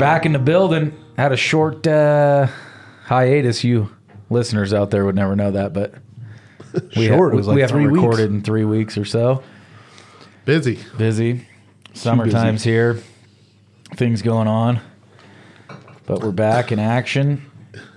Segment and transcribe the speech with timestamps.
[0.00, 0.92] back in the building.
[1.16, 2.48] Had a short uh,
[3.04, 3.62] hiatus.
[3.64, 3.94] You
[4.30, 5.94] listeners out there would never know that, but
[6.96, 7.96] we Short, ha- it was we like haven't three weeks.
[8.02, 9.42] recorded in three weeks or so.
[10.44, 10.78] Busy.
[10.96, 11.46] Busy.
[11.92, 13.00] Summertime's here.
[13.96, 14.80] Things going on.
[16.06, 17.44] But we're back in action.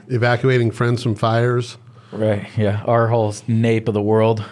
[0.08, 1.78] Evacuating friends from fires.
[2.12, 2.48] Right.
[2.58, 2.84] Yeah.
[2.86, 4.44] Our whole nape of the world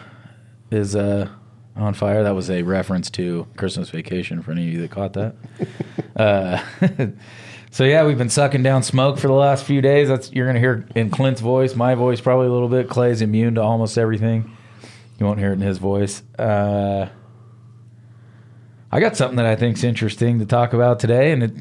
[0.71, 1.27] is uh,
[1.75, 2.23] on fire.
[2.23, 5.35] That was a reference to Christmas Vacation for any of you that caught that.
[6.15, 6.63] uh,
[7.71, 10.07] so yeah, we've been sucking down smoke for the last few days.
[10.07, 12.89] That's you're gonna hear in Clint's voice, my voice probably a little bit.
[12.89, 14.55] Clay's immune to almost everything.
[15.19, 16.23] You won't hear it in his voice.
[16.37, 17.09] Uh,
[18.91, 21.53] I got something that I think's interesting to talk about today, and it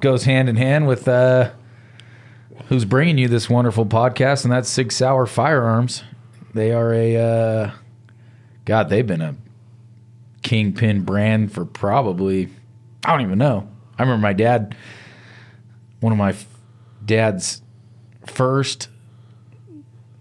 [0.00, 1.08] goes hand in hand with.
[1.08, 1.50] Uh,
[2.70, 6.04] who's bringing you this wonderful podcast, and that's Sig Sauer Firearms.
[6.54, 7.70] They are a uh,
[8.70, 8.88] God.
[8.88, 9.34] They've been a
[10.42, 12.48] kingpin brand for probably
[13.04, 13.68] I don't even know.
[13.98, 14.76] I remember my dad,
[15.98, 16.46] one of my f-
[17.04, 17.62] dad's
[18.26, 18.88] first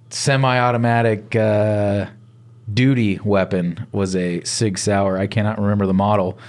[0.09, 2.08] semi-automatic uh,
[2.73, 5.17] duty weapon was a Sig Sauer.
[5.17, 6.39] I cannot remember the model,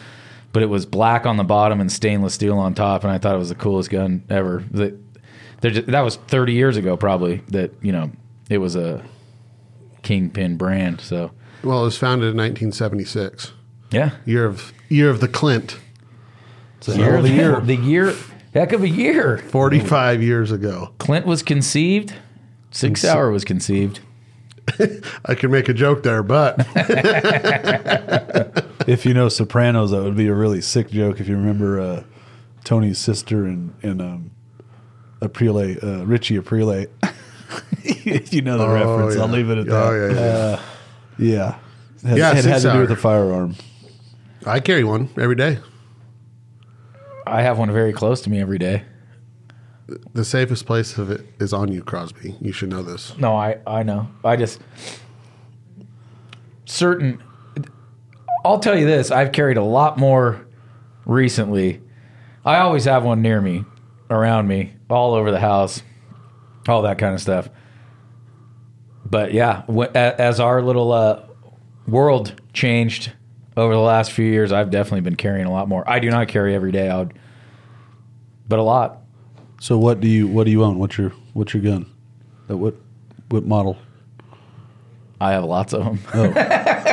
[0.52, 3.34] but it was black on the bottom and stainless steel on top, and I thought
[3.34, 4.64] it was the coolest gun ever.
[4.70, 4.96] That
[5.60, 7.42] just, that was 30 years ago, probably.
[7.48, 8.10] That you know
[8.48, 9.04] it was a
[10.02, 11.02] kingpin brand.
[11.02, 11.32] So
[11.62, 13.52] Well, it was founded in 1976.
[13.90, 15.78] yeah, Year of year of the Clint.
[16.78, 17.60] It's a hell of a year.
[17.60, 18.14] the year,
[18.54, 19.38] heck of a year.
[19.38, 20.94] 45 years ago.
[20.98, 22.14] Clint was conceived.
[22.70, 24.00] Sig Sauer was conceived.
[25.26, 26.58] I can make a joke there, but
[28.86, 31.20] If you know Sopranos, that would be a really sick joke.
[31.20, 32.02] If you remember uh,
[32.64, 34.30] Tony's sister and and um,
[35.20, 36.86] Aprile, uh, Richie Aprile.
[37.84, 40.14] if you know the reference, I'll leave it at Oh, that.
[40.14, 40.60] yeah,
[41.20, 41.58] yeah.
[42.02, 43.56] Yeah, had, Yeah, it Sig had to do with a firearm.
[44.46, 45.58] I carry one every day.
[47.26, 48.84] I have one very close to me every day.
[50.12, 52.36] The safest place of it is on you, Crosby.
[52.40, 53.16] You should know this.
[53.18, 54.08] No, I I know.
[54.24, 54.60] I just
[56.64, 57.22] certain.
[58.44, 60.46] I'll tell you this: I've carried a lot more
[61.04, 61.80] recently.
[62.44, 63.64] I always have one near me,
[64.08, 65.82] around me, all over the house,
[66.68, 67.50] all that kind of stuff.
[69.10, 69.62] But yeah,
[69.94, 71.22] as our little uh,
[71.86, 73.12] world changed
[73.56, 75.88] over the last few years, I've definitely been carrying a lot more.
[75.88, 77.12] I do not carry every day, would,
[78.48, 78.98] but a lot.
[79.60, 80.78] So what do you what do you own?
[80.78, 81.86] What's your what's your gun?
[82.48, 82.74] Uh, what
[83.28, 83.76] what model?
[85.20, 85.98] I have lots of them.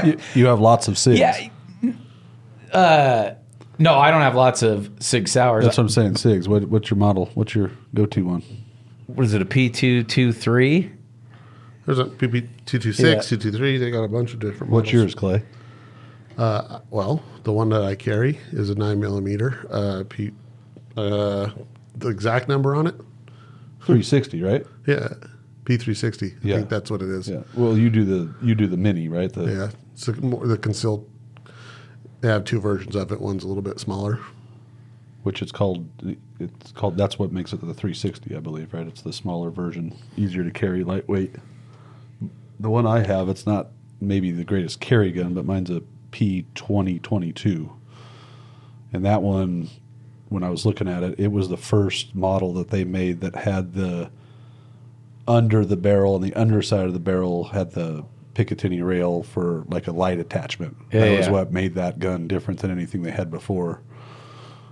[0.06, 1.50] You, you have lots of SIGs.
[1.82, 1.92] Yeah.
[2.72, 3.36] Uh,
[3.80, 5.64] no, I don't have lots of Sig Sauers.
[5.64, 6.14] That's what I'm saying.
[6.16, 6.48] SIGs.
[6.48, 7.30] What, what's your model?
[7.36, 8.44] What's your go-to one?
[9.08, 9.42] what is it?
[9.42, 10.92] A P two two three?
[11.88, 13.78] There's a PP two two six, two two three.
[13.78, 14.74] They got a bunch of different.
[14.74, 14.94] What's models.
[14.94, 15.42] yours, Clay?
[16.38, 19.66] Well, the one that I carry is a nine millimeter.
[19.72, 20.32] Uh, P,
[20.98, 21.50] uh,
[21.96, 22.96] the exact number on it,
[23.80, 24.66] 360, right?
[24.86, 25.08] yeah,
[25.64, 26.32] P three sixty.
[26.32, 26.56] I Yeah.
[26.58, 27.30] think that's what it is.
[27.30, 27.44] Yeah.
[27.56, 29.32] Well, you do the you do the mini, right?
[29.32, 31.10] The, Yeah, it's the, more, the concealed.
[32.20, 33.22] They have two versions of it.
[33.22, 34.20] One's a little bit smaller.
[35.24, 35.88] Which it's called.
[36.42, 36.98] It's called.
[36.98, 38.88] That's what makes it the 360, I believe, right?
[38.88, 41.34] It's the smaller version, easier to carry, lightweight.
[42.60, 43.68] The one I have, it's not
[44.02, 45.82] maybe the greatest carry gun, but mine's a
[46.12, 47.70] P2022,
[48.94, 49.70] and that one,
[50.30, 53.36] when I was looking at it, it was the first model that they made that
[53.36, 54.10] had the
[55.28, 59.88] under the barrel and the underside of the barrel had the Picatinny rail for like
[59.88, 60.78] a light attachment.
[60.92, 63.82] Yeah, that was what made that gun different than anything they had before.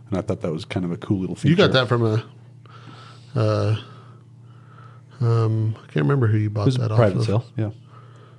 [0.09, 1.49] And I thought that was kind of a cool little feature.
[1.49, 2.25] You got that from a.
[3.33, 3.75] Uh,
[5.21, 7.25] um, I can't remember who you It bought was a that off private of.
[7.25, 7.69] sale, yeah,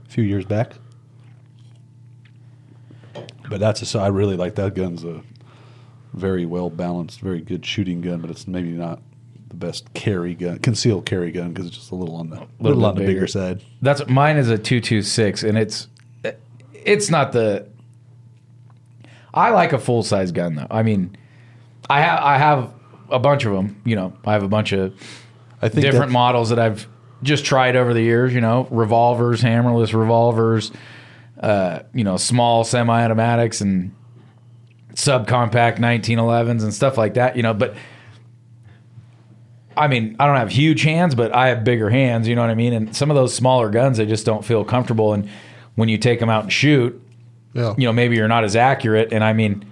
[0.07, 0.73] a few years back.
[3.49, 5.23] But that's a so I really like that gun's a
[6.13, 9.01] very well balanced, very good shooting gun, but it's maybe not
[9.49, 12.81] the best carry gun, concealed carry gun because it's just a little on the little,
[12.81, 13.27] bit on the bigger bigger.
[13.27, 13.63] side.
[13.83, 15.89] That's mine is a two two six, and it's
[16.73, 17.69] it's not the.
[19.33, 20.67] I like a full size gun though.
[20.71, 21.17] I mean,
[21.89, 22.73] I have I have
[23.11, 23.81] a bunch of them.
[23.85, 24.95] You know, I have a bunch of
[25.63, 26.87] I think different models that I've
[27.23, 28.35] just tried over the years.
[28.35, 30.71] You know, revolvers, hammerless revolvers,
[31.41, 33.95] uh, you know, small semi-automatics and
[34.95, 37.37] subcompact 1911s and stuff like that.
[37.37, 37.75] You know, but
[39.77, 42.27] I mean, I don't have huge hands, but I have bigger hands.
[42.29, 42.73] You know what I mean?
[42.73, 45.13] And some of those smaller guns, they just don't feel comfortable.
[45.13, 45.29] And
[45.75, 46.99] when you take them out and shoot,
[47.53, 47.75] Yeah.
[47.77, 49.13] you know, maybe you're not as accurate.
[49.13, 49.65] And I mean,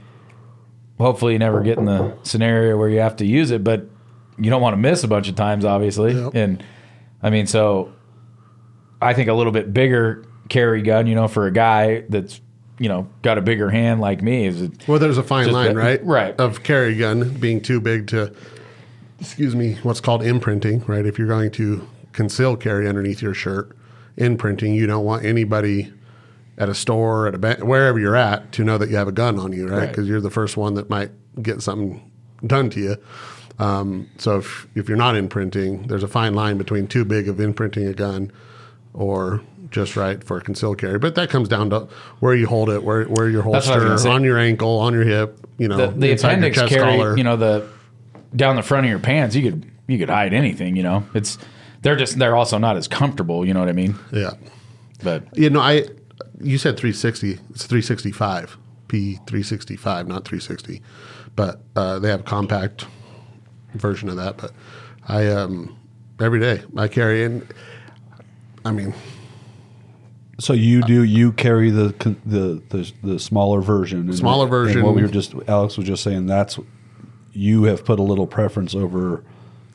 [0.99, 3.89] hopefully you never get in the scenario where you have to use it, but
[4.39, 6.15] you don't want to miss a bunch of times, obviously.
[6.15, 6.35] Yep.
[6.35, 6.65] And
[7.23, 7.93] I mean, so
[9.01, 12.41] I think a little bit bigger carry gun, you know, for a guy that's,
[12.79, 15.77] you know, got a bigger hand like me is it, Well, there's a fine line,
[15.77, 16.05] right?
[16.05, 16.35] right.
[16.41, 18.35] Of carry gun being too big to
[19.21, 21.07] excuse me, what's called imprinting, right?
[21.07, 23.77] If you're going to conceal carry underneath your shirt,
[24.17, 25.93] imprinting, you don't want anybody
[26.59, 29.13] at a store, at a bank, wherever you're at, to know that you have a
[29.13, 29.79] gun on you, right?
[29.79, 29.89] Right.
[29.89, 31.11] Because you're the first one that might
[31.43, 32.11] get something
[32.47, 32.97] done to you.
[33.59, 37.41] Um, so if if you're not imprinting, there's a fine line between too big of
[37.41, 38.33] imprinting a gun
[38.93, 40.99] or just right for concealed carry.
[40.99, 41.89] But that comes down to
[42.21, 44.79] where you hold it, where where your That's what I was holster on your ankle,
[44.79, 47.17] on your hip, you know, the, the appendix carry, collar.
[47.17, 47.69] you know, the
[48.35, 51.05] down the front of your pants, you could you could hide anything, you know.
[51.15, 51.39] It's
[51.83, 53.97] they're just they're also not as comfortable, you know what I mean?
[54.13, 54.33] yeah.
[55.03, 55.87] But You know, I
[56.41, 57.39] you said 360.
[57.51, 58.57] It's 365.
[58.89, 60.83] P 365, not 360.
[61.37, 62.87] But uh, they have compact
[63.75, 64.37] version of that.
[64.37, 64.53] But
[65.09, 65.77] I um
[66.21, 67.47] every day I carry in.
[68.65, 68.95] I mean,
[70.39, 71.95] So you do you carry the
[72.27, 74.83] the the, the smaller version, Smaller and version.
[74.83, 76.59] what we were just Alex was just saying that's
[77.33, 79.23] you have put a little preference over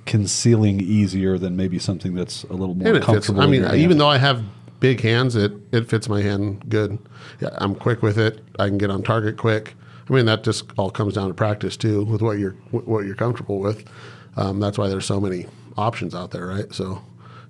[0.06, 3.28] concealing easier than maybe something that's a little more and it fits.
[3.28, 3.42] comfortable.
[3.42, 4.00] I mean, even hand.
[4.02, 4.44] though I have
[4.80, 6.98] big hands, it it fits my hand good.
[7.42, 8.44] Yeah, I'm quick with it.
[8.58, 9.76] I can get on target quick.
[10.10, 13.16] I mean, that just all comes down to practice too, with what you're what you're
[13.16, 13.88] comfortable with.
[14.36, 15.46] Um, that's why there's so many
[15.78, 16.74] options out there, right?
[16.74, 17.02] So,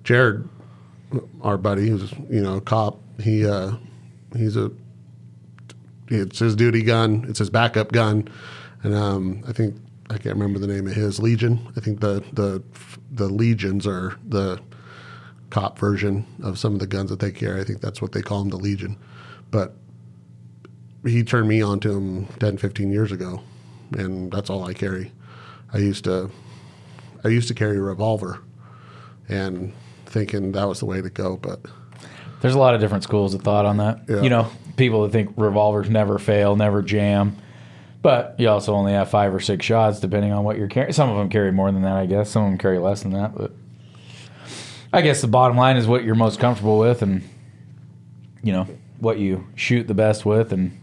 [0.04, 0.48] Jared,
[1.42, 3.72] our buddy, who's you know a cop, he uh,
[4.36, 4.70] he's a
[6.08, 8.28] it's his duty gun, it's his backup gun,
[8.82, 9.76] and um, I think
[10.10, 11.72] I can't remember the name of his Legion.
[11.76, 12.62] I think the the
[13.10, 14.60] the Legions are the
[15.50, 17.60] cop version of some of the guns that they carry.
[17.60, 18.96] I think that's what they call them, the Legion.
[19.50, 19.74] But
[21.04, 23.42] he turned me on to him 10, 15 years ago,
[23.92, 25.12] and that's all I carry.
[25.72, 26.30] I used to,
[27.24, 28.40] I used to carry a revolver,
[29.28, 29.72] and
[30.06, 31.36] thinking that was the way to go.
[31.36, 31.60] But
[32.40, 34.00] there's a lot of different schools of thought on that.
[34.08, 34.22] Yeah.
[34.22, 37.36] You know, people that think revolvers never fail, never jam.
[38.02, 40.92] But you also only have five or six shots, depending on what you're carrying.
[40.92, 42.30] Some of them carry more than that, I guess.
[42.30, 43.34] Some of them carry less than that.
[43.34, 43.52] But
[44.92, 47.22] I guess the bottom line is what you're most comfortable with, and
[48.42, 48.66] you know
[48.98, 50.78] what you shoot the best with, and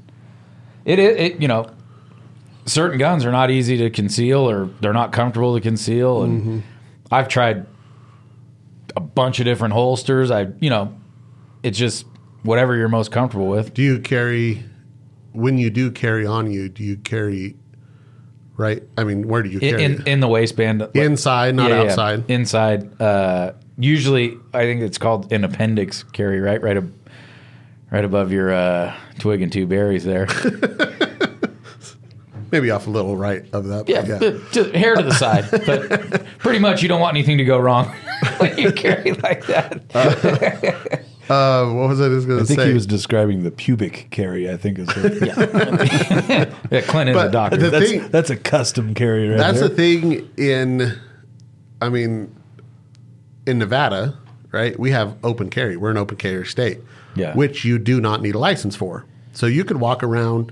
[0.88, 1.70] it, it, it you know
[2.66, 6.64] certain guns are not easy to conceal or they're not comfortable to conceal, and
[7.12, 7.66] I've tried
[8.96, 10.32] a bunch of different holsters.
[10.32, 10.96] I you know
[11.64, 12.06] it's just
[12.44, 13.74] whatever you're most comfortable with.
[13.74, 14.64] do you carry?
[15.34, 17.56] When you do carry on you, do you carry?
[18.56, 18.82] Right.
[18.98, 19.84] I mean, where do you carry?
[19.84, 22.24] in in the waistband, like- Inside, not Yeah, yeah, outside.
[22.32, 23.00] inside.
[23.00, 26.60] Uh, usually, I think it's called an appendix carry, right?
[26.60, 26.92] Right, ab-
[27.92, 30.28] right above your uh, twig and two berries there.
[32.52, 33.90] Maybe off a little right of that.
[33.90, 37.38] Yeah, but but just hair to the side, but pretty much you don't want anything
[37.40, 37.88] to go wrong
[38.38, 39.82] when you carry like that.
[41.30, 42.54] Uh, what was I just going to say?
[42.54, 44.50] I think he was describing the pubic carry.
[44.50, 46.46] I think is what, yeah,
[46.84, 47.70] Clint is But a doctor.
[47.70, 49.28] that's thing- that's a custom carry.
[49.28, 49.68] Right That's there.
[49.68, 50.98] the thing in,
[51.82, 52.34] I mean,
[53.46, 54.18] in Nevada,
[54.54, 54.80] right?
[54.80, 55.76] We have open carry.
[55.76, 56.80] We're an open carry state,
[57.20, 57.34] Yeah.
[57.36, 59.06] which you do not need a license for.
[59.34, 60.52] So you could walk around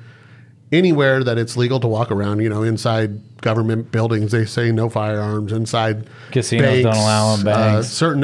[0.72, 2.40] anywhere that it's legal to walk around.
[2.42, 5.52] You know, inside government buildings, they say no firearms.
[5.52, 7.88] Inside Casinos don't allow 'em, Uh, banks.
[7.90, 8.24] certain,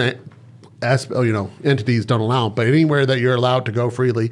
[1.13, 2.53] oh, you know, entities don't allow 'em.
[2.55, 4.31] But anywhere that you're allowed to go freely,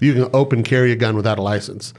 [0.00, 1.92] you can open carry a gun without a license.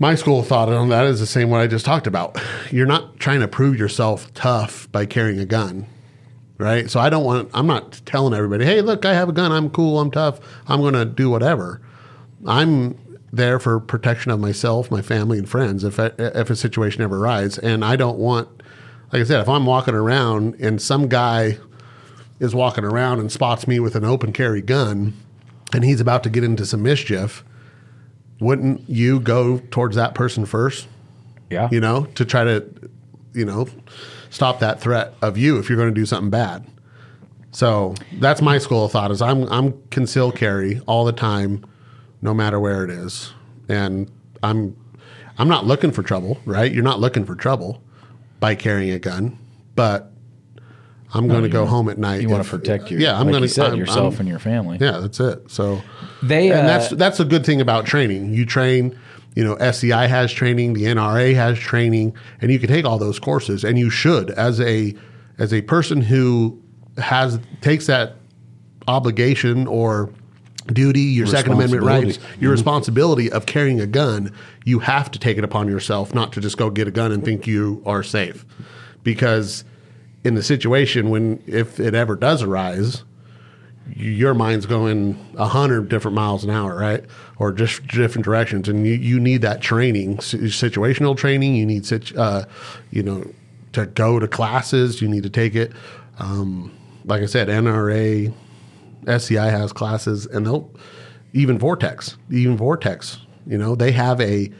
[0.00, 2.38] My school thought on that is the same what I just talked about.
[2.70, 5.86] You're not trying to prove yourself tough by carrying a gun,
[6.58, 6.90] right?
[6.90, 7.50] So I don't want.
[7.54, 9.52] I'm not telling everybody, "Hey, look, I have a gun.
[9.52, 10.00] I'm cool.
[10.00, 10.40] I'm tough.
[10.66, 11.80] I'm going to do whatever."
[12.46, 12.96] I'm
[13.32, 17.18] there for protection of myself, my family, and friends if I, if a situation ever
[17.18, 17.58] arises.
[17.58, 18.48] And I don't want,
[19.12, 21.58] like I said, if I'm walking around and some guy
[22.38, 25.14] is walking around and spots me with an open carry gun,
[25.74, 27.44] and he's about to get into some mischief
[28.40, 30.86] wouldn't you go towards that person first?
[31.50, 32.64] yeah, You know, to try to,
[33.32, 33.68] you know,
[34.30, 36.66] stop that threat of you if you're going to do something bad.
[37.50, 41.64] So that's my school of thought: is I'm I'm conceal carry all the time,
[42.22, 43.32] no matter where it is,
[43.68, 44.10] and
[44.42, 44.76] I'm
[45.38, 46.38] I'm not looking for trouble.
[46.44, 46.70] Right?
[46.70, 47.82] You're not looking for trouble
[48.40, 49.38] by carrying a gun,
[49.74, 50.12] but
[51.14, 52.20] I'm going to go home at night.
[52.20, 54.28] you want to protect your, Yeah, I'm like going to said, I'm- yourself I'm- and
[54.28, 54.76] your family.
[54.80, 55.50] yeah, that's it.
[55.50, 55.80] So
[56.22, 58.34] They and uh, that's that's a good thing about training.
[58.34, 58.96] You train,
[59.38, 63.20] you know, SCI has training, the NRA has training, and you can take all those
[63.20, 64.96] courses, and you should as a
[65.38, 66.60] as a person who
[66.96, 68.16] has takes that
[68.88, 70.10] obligation or
[70.66, 72.50] duty, your Second Amendment rights, your mm-hmm.
[72.50, 74.32] responsibility of carrying a gun,
[74.64, 77.24] you have to take it upon yourself not to just go get a gun and
[77.24, 78.44] think you are safe.
[79.04, 79.62] Because
[80.24, 83.04] in the situation when if it ever does arise,
[83.94, 87.04] your mind's going a hundred different miles an hour, right?
[87.40, 91.54] Or just different directions, and you, you need that training, situational training.
[91.54, 92.44] You need, situ- uh,
[92.90, 93.30] you know,
[93.74, 95.00] to go to classes.
[95.00, 95.70] You need to take it.
[96.18, 98.34] Um, like I said, NRA,
[99.06, 100.68] SCI has classes, and they'll
[101.32, 103.18] even Vortex, even Vortex.
[103.46, 104.50] You know, they have a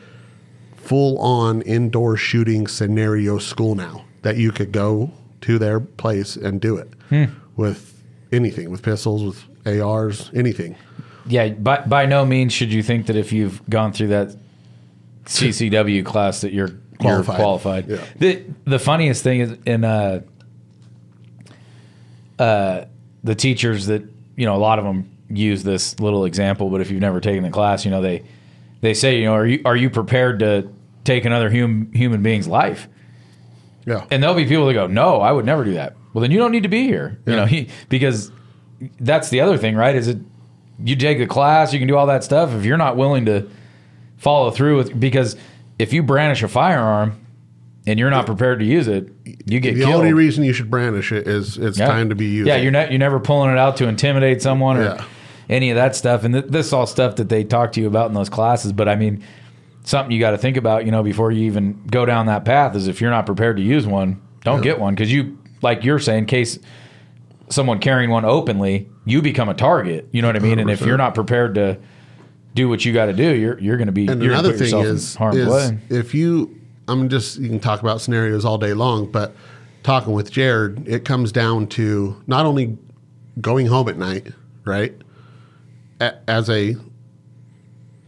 [0.76, 5.10] full on indoor shooting scenario school now that you could go
[5.42, 6.92] to their place and do it
[7.56, 9.24] with anything, with pistols,
[9.66, 10.76] with ARs, anything.
[11.28, 14.36] Yeah, by by no means should you think that if you've gone through that
[15.26, 17.26] CCW class that you're Qualified.
[17.26, 17.88] You're qualified.
[17.88, 18.04] Yeah.
[18.16, 20.22] The the funniest thing is in uh
[22.38, 22.84] uh
[23.22, 24.02] the teachers that
[24.36, 27.42] you know a lot of them use this little example, but if you've never taken
[27.44, 28.24] the class, you know they
[28.80, 30.72] they say you know are you are you prepared to
[31.04, 32.88] take another hum, human being's life?
[33.86, 34.04] Yeah.
[34.10, 36.38] And there'll be people that go, "No, I would never do that." Well, then you
[36.38, 37.20] don't need to be here.
[37.26, 38.32] You know, he, because
[38.98, 39.94] that's the other thing, right?
[39.94, 40.18] Is it
[40.82, 42.52] you take the class, you can do all that stuff.
[42.54, 43.48] If you're not willing to
[44.16, 45.36] follow through with, because
[45.78, 47.20] if you brandish a firearm
[47.86, 49.08] and you're not prepared to use it,
[49.46, 49.94] you get the killed.
[49.94, 51.86] only reason you should brandish it is it's Yeah.
[51.86, 52.46] time to be used.
[52.48, 55.04] Yeah, you're not you're never pulling it out to intimidate someone or Yeah.
[55.48, 56.24] any of that stuff.
[56.24, 58.72] And th- this is all stuff that they talk to you about in those classes.
[58.72, 59.22] But I mean,
[59.84, 62.76] something you got to think about, you know, before you even go down that path
[62.76, 65.98] is if you're not prepared to use one, don't get one because you, like you're
[65.98, 66.58] saying, case
[67.50, 70.08] someone carrying one openly, you become a target.
[70.12, 70.58] You know what I mean?
[70.58, 71.78] And if you're not prepared to
[72.54, 74.06] do what you got to do, you're you're going to be.
[74.08, 75.46] And another put thing is, is
[75.90, 79.34] if you, I'm just, you can talk about scenarios all day long, but
[79.82, 82.76] talking with Jared, it comes down to not only
[83.40, 84.28] going home at night,
[84.64, 84.94] right,
[86.00, 86.76] a- as a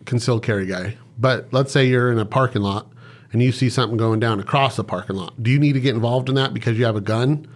[0.04, 2.90] concealed carry guy, but let's say you're in a parking lot
[3.32, 5.40] and you see something going down across the parking lot.
[5.42, 7.46] Do you need to get involved in that because you have a gun?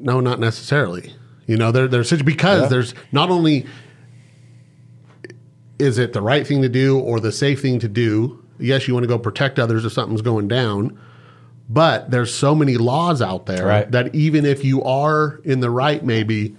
[0.00, 1.12] No, not necessarily.
[1.46, 2.68] You know, there, there's such because Yeah.
[2.68, 3.66] there's not only
[5.78, 8.44] is it the right thing to do or the safe thing to do?
[8.58, 10.98] Yes, you want to go protect others if something's going down,
[11.68, 13.90] but there's so many laws out there Right.
[13.90, 16.54] that even if you are in the right, maybe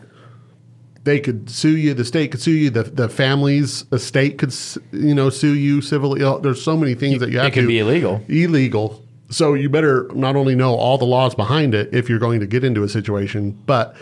[1.03, 1.93] they could sue you.
[1.93, 2.69] The state could sue you.
[2.71, 4.53] The the family's estate could
[4.91, 6.21] you know sue you civilly.
[6.41, 8.23] There's so many things that you have it could to be illegal.
[8.27, 9.00] illegal.
[9.31, 12.47] So you better not only know all the laws behind it if you're going to
[12.47, 13.95] get into a situation, but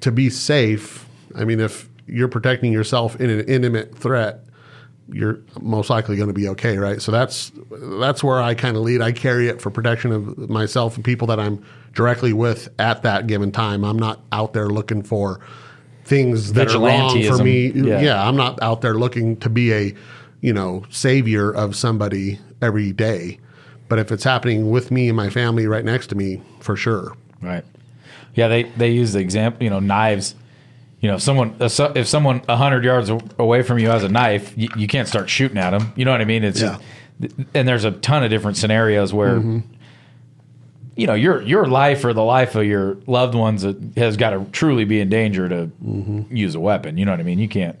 [0.00, 1.06] to be safe.
[1.34, 4.40] I mean, if you're protecting yourself in an intimate threat,
[5.12, 7.00] you're most likely going to be okay, right?
[7.00, 9.00] So that's that's where I kind of lead.
[9.00, 13.26] I carry it for protection of myself and people that I'm directly with at that
[13.26, 13.84] given time.
[13.84, 15.40] I'm not out there looking for
[16.04, 17.68] things that are wrong for me.
[17.68, 18.00] Yeah.
[18.00, 19.94] yeah, I'm not out there looking to be a,
[20.40, 23.38] you know, savior of somebody every day.
[23.88, 27.16] But if it's happening with me and my family right next to me, for sure.
[27.40, 27.64] Right.
[28.34, 30.34] Yeah, they they use the example, you know, knives.
[31.00, 34.08] You know, if someone if so- if someone hundred yards away from you has a
[34.08, 35.92] knife, you, you can't start shooting at them.
[35.96, 36.44] You know what I mean?
[36.44, 36.78] It's Yeah.
[37.54, 39.36] and there's a ton of different scenarios where.
[39.36, 39.58] Mm-hmm.
[40.98, 43.66] You know your your life or the life of your loved ones
[43.98, 46.34] has got to truly be in danger to mm-hmm.
[46.34, 46.96] use a weapon.
[46.96, 47.38] You know what I mean?
[47.38, 47.78] You can't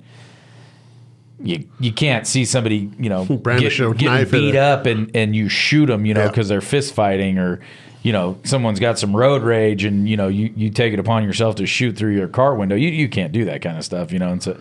[1.40, 5.14] you you can't see somebody you know Brandish a getting knife beat a- up and
[5.14, 6.28] and you shoot them you know Yeah.
[6.28, 7.60] because they're fist fighting or
[8.02, 11.24] you know someone's got some road rage and you know you, you take it upon
[11.24, 14.12] yourself to shoot through your car window you, you can't do that kind of stuff
[14.12, 14.58] you know and so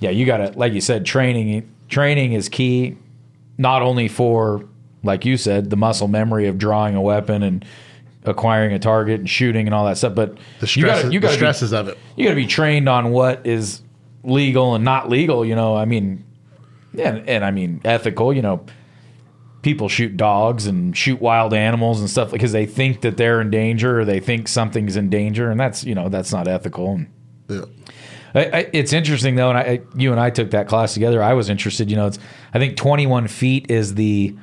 [0.00, 2.96] yeah you gotta like you said training training is key
[3.56, 4.64] not only for
[5.02, 7.64] like you said the muscle memory of drawing a weapon and
[8.24, 11.18] acquiring a target and shooting and all that stuff but The you gotta you the
[11.20, 11.96] gotta be- stresses of it.
[12.16, 13.80] you got to be trained on what is
[14.26, 15.44] legal and not legal.
[15.44, 16.24] You know, I mean,
[16.98, 18.32] and and I mean ethical.
[18.32, 18.66] You know,
[19.62, 23.50] people shoot dogs and shoot wild animals and stuff because they think that they're in
[23.50, 26.92] danger or they think something's in danger, and that's you know that's not ethical.
[26.92, 27.06] And
[27.48, 27.64] Yeah.
[28.34, 31.22] I, I, it's interesting though, and I, you and I took that class together.
[31.22, 31.90] I was interested.
[31.90, 32.18] You know, it's
[32.52, 34.36] I think 21 feet is the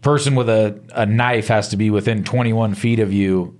[0.00, 3.58] person with a, a knife has to be within 21 feet of you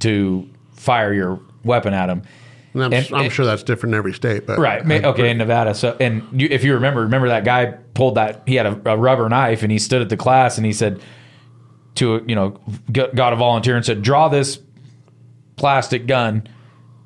[0.00, 2.22] to fire your weapon at them.
[2.80, 4.84] And I'm, And- I'm and- sure that's different in every state, but Right.
[4.84, 5.30] Ma- Okay.
[5.30, 5.74] In Nevada.
[5.74, 8.42] So, and you, if you remember, remember that guy pulled that.
[8.46, 11.00] He had a, a rubber knife, and he stood at the class, and he said
[11.96, 12.58] to you know
[12.92, 14.60] got, got a volunteer and said, "Draw this
[15.56, 16.46] plastic gun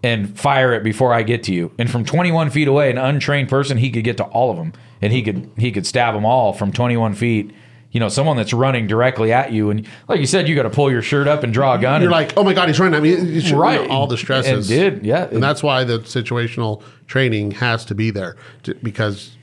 [0.03, 3.49] and fire it before I get to you." And from 21 feet away, an untrained
[3.49, 6.25] person, he could get to all of them, and he could he could stab them
[6.27, 7.53] all from 21 feet.
[7.93, 10.71] You know, someone that's running directly at you, and like you said, you got to
[10.71, 12.01] pull your shirt up and draw a gun.
[12.01, 13.11] You're and- like, oh my god, he's running at me.
[13.11, 13.91] You should- you know, Right.
[13.91, 14.71] all the stresses.
[14.71, 15.29] And did, yeah.
[15.31, 19.37] and that's why the situational training has to be there to, because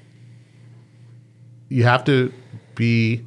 [1.70, 2.34] you have to
[2.75, 3.25] be.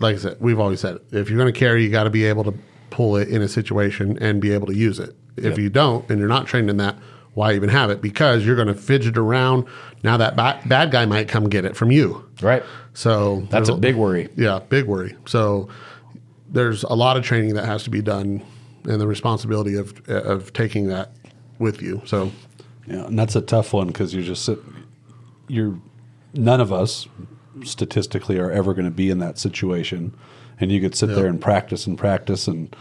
[0.00, 2.24] Like I said, we've always said, if you're going to carry, you got to be
[2.24, 2.54] able to
[2.90, 5.14] pull it in a situation and be able to use it.
[5.36, 5.58] If Yep.
[5.58, 6.96] you don't, and you're not trained in that,
[7.34, 8.02] why even have it?
[8.02, 9.66] Because you're going to fidget around.
[10.04, 12.28] Now that ba- bad guy might come get it from you.
[12.42, 12.62] right.
[12.94, 14.28] So That's a big worry.
[14.36, 15.16] yeah, big worry.
[15.24, 15.68] So
[16.50, 18.42] there's a lot of training that has to be done,
[18.84, 21.12] and the responsibility of of taking that
[21.58, 22.02] with you.
[22.04, 22.30] So
[22.86, 24.58] Yeah, and that's a tough one because you're just sit,
[25.48, 25.78] you're
[26.34, 27.08] none of us
[27.64, 30.14] statistically are ever going to be in that situation,
[30.60, 32.74] and you could sit there and practice and practice and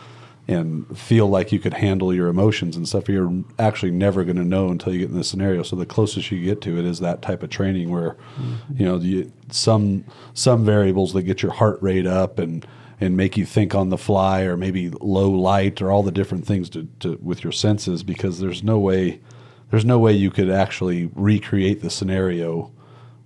[0.51, 3.09] and feel like you could handle your emotions and stuff.
[3.09, 5.63] You're actually never going to know until you get in this scenario.
[5.63, 8.77] So the closest you get to it is that type of training where, mm-hmm.
[8.77, 12.65] you know, you, some some variables that get your heart rate up and
[12.99, 16.45] and make you think on the fly or maybe low light or all the different
[16.45, 19.19] things to, to with your senses because there's no way
[19.71, 22.71] there's no way you could actually recreate the scenario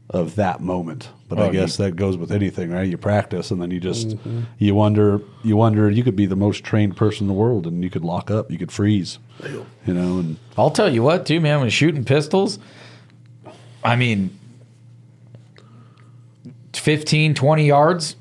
[0.09, 1.09] of that moment.
[1.27, 2.87] But I Oh, guess that goes with anything, right?
[2.87, 4.41] You practice and then you just mm-hmm.
[4.59, 7.83] you wonder you wonder you could be the most trained person in the world and
[7.83, 9.17] you could lock up, you could freeze.
[9.43, 11.59] You know, and I'll tell you what, too, man.
[11.61, 12.57] When shooting pistols,
[13.83, 14.37] I mean,
[16.73, 18.15] 15, 20 yards,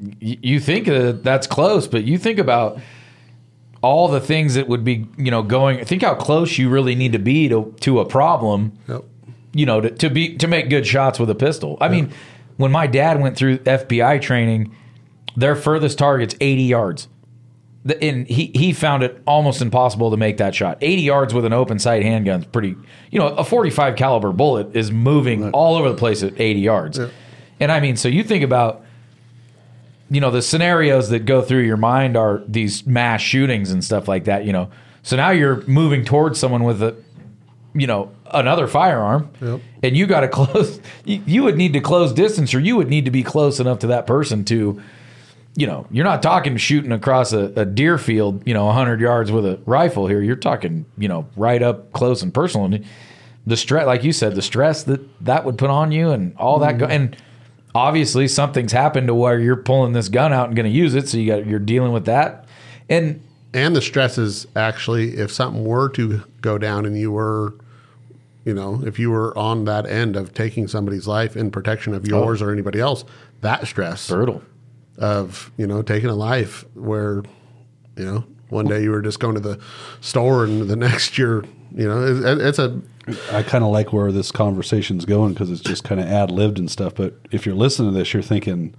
[0.00, 2.78] y- you think that that's close, but you think about
[3.82, 5.84] all the things that would be, you know, going.
[5.84, 9.04] Think how close you really need to be to to a problem yep.
[9.58, 11.76] You know, to, to be to make good shots with a pistol.
[11.80, 12.12] I mean,
[12.56, 14.74] when my dad went through FBI training,
[15.36, 17.08] their furthest target's 80 yards.
[17.84, 20.78] The- And he, he found it almost impossible to make that shot.
[20.80, 22.74] 80 yards with an open sight handgun's pretty,
[23.10, 26.98] you know, a 45 caliber bullet is moving all over the place at 80 yards.
[27.60, 28.82] And I mean, so you think about,
[30.10, 34.08] you know, the scenarios that go through your mind are these mass shootings and stuff
[34.08, 34.70] like that, you know.
[35.02, 36.96] So now you're moving towards someone with a,
[37.78, 39.60] you know, another firearm, Yep.
[39.82, 40.80] and you got to close.
[41.04, 43.78] You, you would need to close distance, or you would need to be close enough
[43.80, 44.80] to that person to,
[45.56, 49.30] you know, you're not talking shooting across a, a deer field, you know, 100 yards
[49.32, 50.20] with a rifle here.
[50.22, 52.66] You're talking, you know, right up close and personal.
[52.66, 52.84] And
[53.46, 56.58] the stress, like you said, the stress that that would put on you, and all
[56.60, 56.92] that, go- mm-hmm.
[56.92, 57.16] and
[57.74, 61.08] obviously something's happened to where you're pulling this gun out and going to use it,
[61.08, 62.46] so you got you're dealing with that,
[62.88, 63.22] and
[63.54, 67.54] And the stress is actually if something were to go down and you were,
[68.46, 72.04] you know, if you were on that end of taking somebody's life in protection of
[72.04, 72.08] oh.
[72.08, 73.04] yours or anybody else,
[73.40, 74.40] that stress brutal.
[74.96, 77.24] of you know taking a life where
[77.96, 79.60] you know one day you were just going to the
[80.00, 82.80] store and the next year you know it, it's a
[83.32, 86.58] I kind of like where this conversation's going because it's just kind of ad libbed
[86.58, 86.94] and stuff.
[86.94, 88.74] But if you're listening to this, you're thinking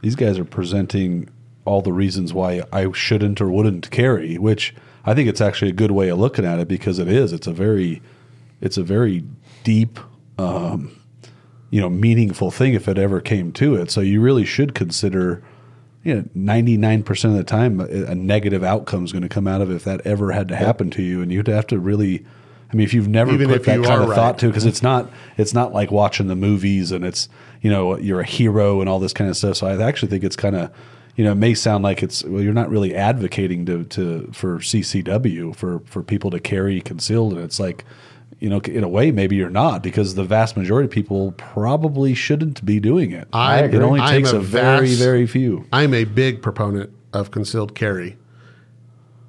[0.00, 1.28] these guys are presenting
[1.66, 4.74] all the reasons why I shouldn't or wouldn't carry, which
[5.04, 7.34] I think it's actually a good way of looking at it because it is.
[7.34, 8.00] It's a very,
[8.60, 9.24] it's a very
[9.64, 9.98] deep,
[10.38, 10.96] um,
[11.70, 13.90] you know, meaningful thing if it ever came to it.
[13.90, 15.42] So you really should consider.
[16.02, 19.28] You know, ninety nine percent of the time, a, a negative outcome is going to
[19.28, 21.66] come out of it if that ever had to happen to you, and you'd have
[21.68, 22.24] to really.
[22.70, 24.14] I mean, if you've never Even put that kind of right.
[24.16, 27.28] thought to, because it's not it's not like watching the movies and it's
[27.60, 29.56] you know you're a hero and all this kind of stuff.
[29.56, 30.70] So I actually think it's kind of
[31.16, 34.58] you know it may sound like it's well you're not really advocating to to for
[34.58, 37.84] CCW for for people to carry concealed and it's like
[38.38, 42.14] you know in a way maybe you're not because the vast majority of people probably
[42.14, 43.26] shouldn't be doing it.
[43.32, 45.66] I it only I'm takes a, very vast- very few.
[45.72, 48.16] i'm a big proponent of concealed carry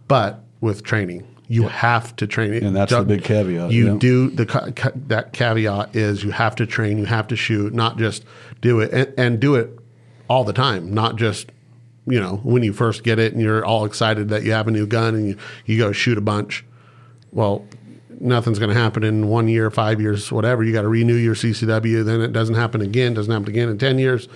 [0.07, 3.97] but with training you have to train it And that's the big caveat, you yeah.
[3.97, 7.73] do the ca- ca- that caveat is you have to train you have to shoot
[7.73, 8.25] not just
[8.61, 9.69] do it and, and do it
[10.27, 11.49] all the time not just
[12.05, 14.71] you know when you first get it and you're all excited that you have a
[14.71, 16.65] new gun and you, you go shoot a bunch
[17.31, 17.65] well
[18.19, 21.35] nothing's going to happen in one year five years whatever you got to renew your
[21.35, 24.27] ccw then it doesn't happen again doesn't happen again in 10 years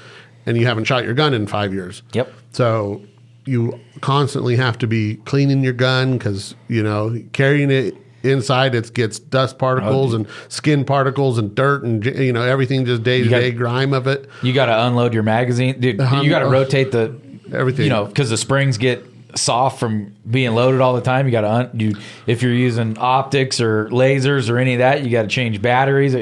[0.46, 2.32] and you haven't shot your gun in five years Yep.
[2.52, 3.02] so
[3.46, 8.94] you constantly have to be cleaning your gun because you know carrying it inside it
[8.94, 13.30] gets dust particles and skin particles and dirt and you know everything just day to
[13.30, 16.00] day grime of it You got to unload your magazine, dude.
[16.00, 16.22] Uh-huh.
[16.22, 17.20] You got to rotate the
[17.52, 17.84] Everything.
[17.86, 19.04] You know, because the springs get
[19.36, 21.26] soft from being loaded all the time.
[21.26, 21.96] You got to un- you
[22.28, 26.14] if you're using optics or lasers or any of that, you got to change batteries.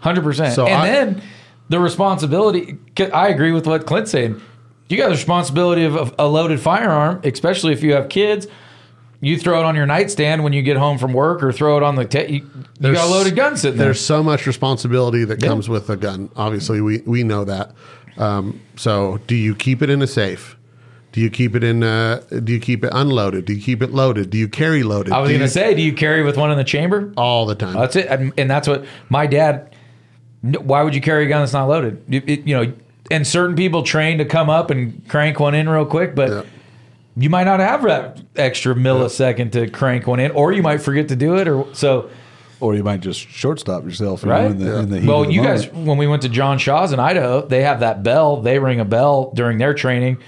[0.00, 0.54] Hundred percent.
[0.54, 1.22] So And I- then
[1.68, 2.76] the responsibility.
[3.12, 4.40] I agree with what Clint's saying.
[4.88, 8.46] You got the responsibility of, of a loaded firearm, especially if you have kids.
[9.20, 11.82] You throw it on your nightstand when you get home from work, or throw it
[11.84, 12.04] on the.
[12.04, 12.50] Te- you,
[12.80, 13.86] you got a loaded gun sitting there.
[13.86, 16.28] There's so much responsibility that comes with a gun.
[16.34, 17.72] Obviously, we we know that.
[18.18, 20.56] Um, so, do you keep it in a safe?
[21.12, 21.82] Do you keep it in?
[21.82, 23.44] Uh, do you keep it unloaded?
[23.44, 24.30] Do you keep it loaded?
[24.30, 25.12] Do you carry loaded?
[25.12, 27.12] I was Do going to you- say, do you carry with one in the chamber?
[27.16, 27.74] all the time.
[27.74, 29.74] That's it, and, and that's what my dad.
[30.42, 32.02] Why would you carry a gun that's not loaded?
[32.08, 32.72] You, it- you know,
[33.10, 36.42] and certain people train to come up and crank one in real quick, but Yeah.
[37.16, 41.08] you might not have that extra millisecond to crank one in, or you might forget
[41.08, 42.08] to do it, or so.
[42.58, 44.44] Or you might just shortstop yourself, you Right?
[44.44, 45.62] know, in the, in the heat well, of the you moment.
[45.64, 48.40] guys, when we went to John Shaw's in Idaho, they have that bell.
[48.40, 50.18] They ring a bell during their training.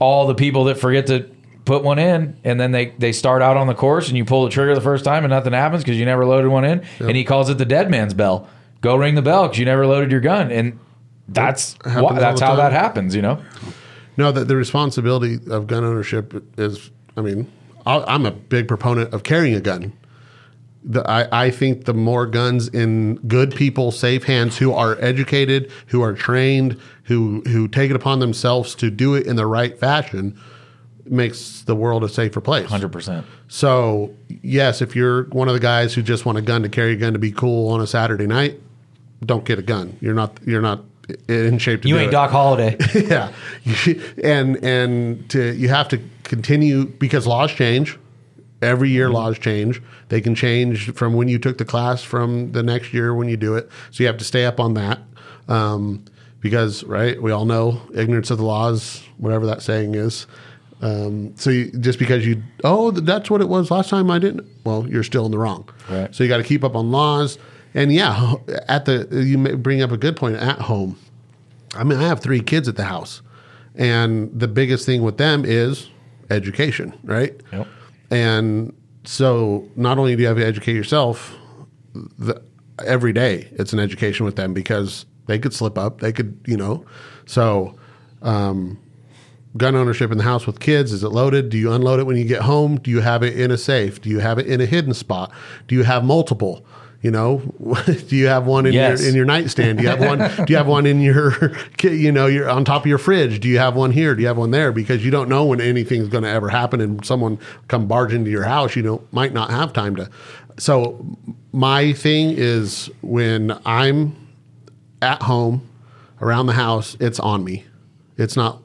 [0.00, 1.28] All the people that forget to
[1.64, 4.44] put one in and then they they start out on the course and you pull
[4.44, 7.16] the trigger the first time and nothing happens because you never loaded one in and
[7.16, 8.48] he calls it the dead man's bell
[8.82, 10.78] go ring the bell because you never loaded your gun and
[11.28, 12.56] that's all that's how time.
[12.58, 13.42] that happens you know
[14.16, 16.90] No, that the responsibility of gun ownership is.
[17.18, 17.50] I mean,
[17.84, 19.92] I- I'm a big proponent of carrying a gun.
[20.88, 25.70] The, I, I think the more guns in good people, safe hands, who are educated,
[25.88, 29.76] who are trained, who who take it upon themselves to do it in the right
[29.78, 30.38] fashion,
[31.04, 32.68] makes the world a safer place.
[32.68, 36.68] 100% So yes, if you're one of the guys who just want a gun to
[36.68, 38.60] carry a gun to be cool on a Saturday night,
[39.24, 39.96] don't get a gun.
[40.00, 40.84] You're not you're not
[41.28, 43.32] in shape to you do ain't it doc Holliday yeah,
[44.24, 47.98] and and to you have to continue because laws change.
[48.62, 49.82] Every year, laws change.
[50.08, 53.36] They can change from when you took the class from the next year when you
[53.36, 53.70] do it.
[53.90, 55.00] So you have to stay up on that.
[55.48, 56.04] Um,
[56.40, 60.26] because right, we all know ignorance of the laws, whatever that saying is.
[60.80, 64.46] Um, so you, just because you oh that's what it was last time I didn't
[64.64, 65.68] well you're still in the wrong.
[65.88, 66.14] Right.
[66.14, 67.38] So you got to keep up on laws.
[67.74, 68.34] And yeah,
[68.68, 70.98] at the you may bring up a good point at home.
[71.74, 73.22] I mean, I have three kids at the house,
[73.74, 75.90] and the biggest thing with them is
[76.30, 77.38] education, right?
[77.52, 77.66] Yep.
[78.10, 81.34] And so, not only do you have to educate yourself,
[81.94, 82.42] the,
[82.84, 86.56] every day it's an education with them because they could slip up, they could, you
[86.56, 86.84] know.
[87.26, 87.76] So,
[88.22, 88.78] um,
[89.56, 91.48] gun ownership in the house with kids is it loaded?
[91.48, 92.76] Do you unload it when you get home?
[92.76, 94.00] Do you have it in a safe?
[94.00, 95.32] Do you have it in a hidden spot?
[95.66, 96.64] Do you have multiple?
[97.02, 97.38] You know,
[97.86, 99.00] do you have one in Yes.
[99.00, 99.78] your in your nightstand?
[99.78, 100.18] Do you have one?
[100.46, 103.38] do you have one in your, you know, you're on top of your fridge?
[103.40, 104.14] Do you have one here?
[104.14, 104.72] Do you have one there?
[104.72, 108.30] Because you don't know when anything's going to ever happen, and someone come barge into
[108.30, 108.74] your house.
[108.76, 110.10] You know, might not have time to.
[110.58, 111.04] So,
[111.52, 114.16] my thing is when I'm
[115.02, 115.68] at home,
[116.22, 117.64] around the house, it's on me.
[118.16, 118.62] It's not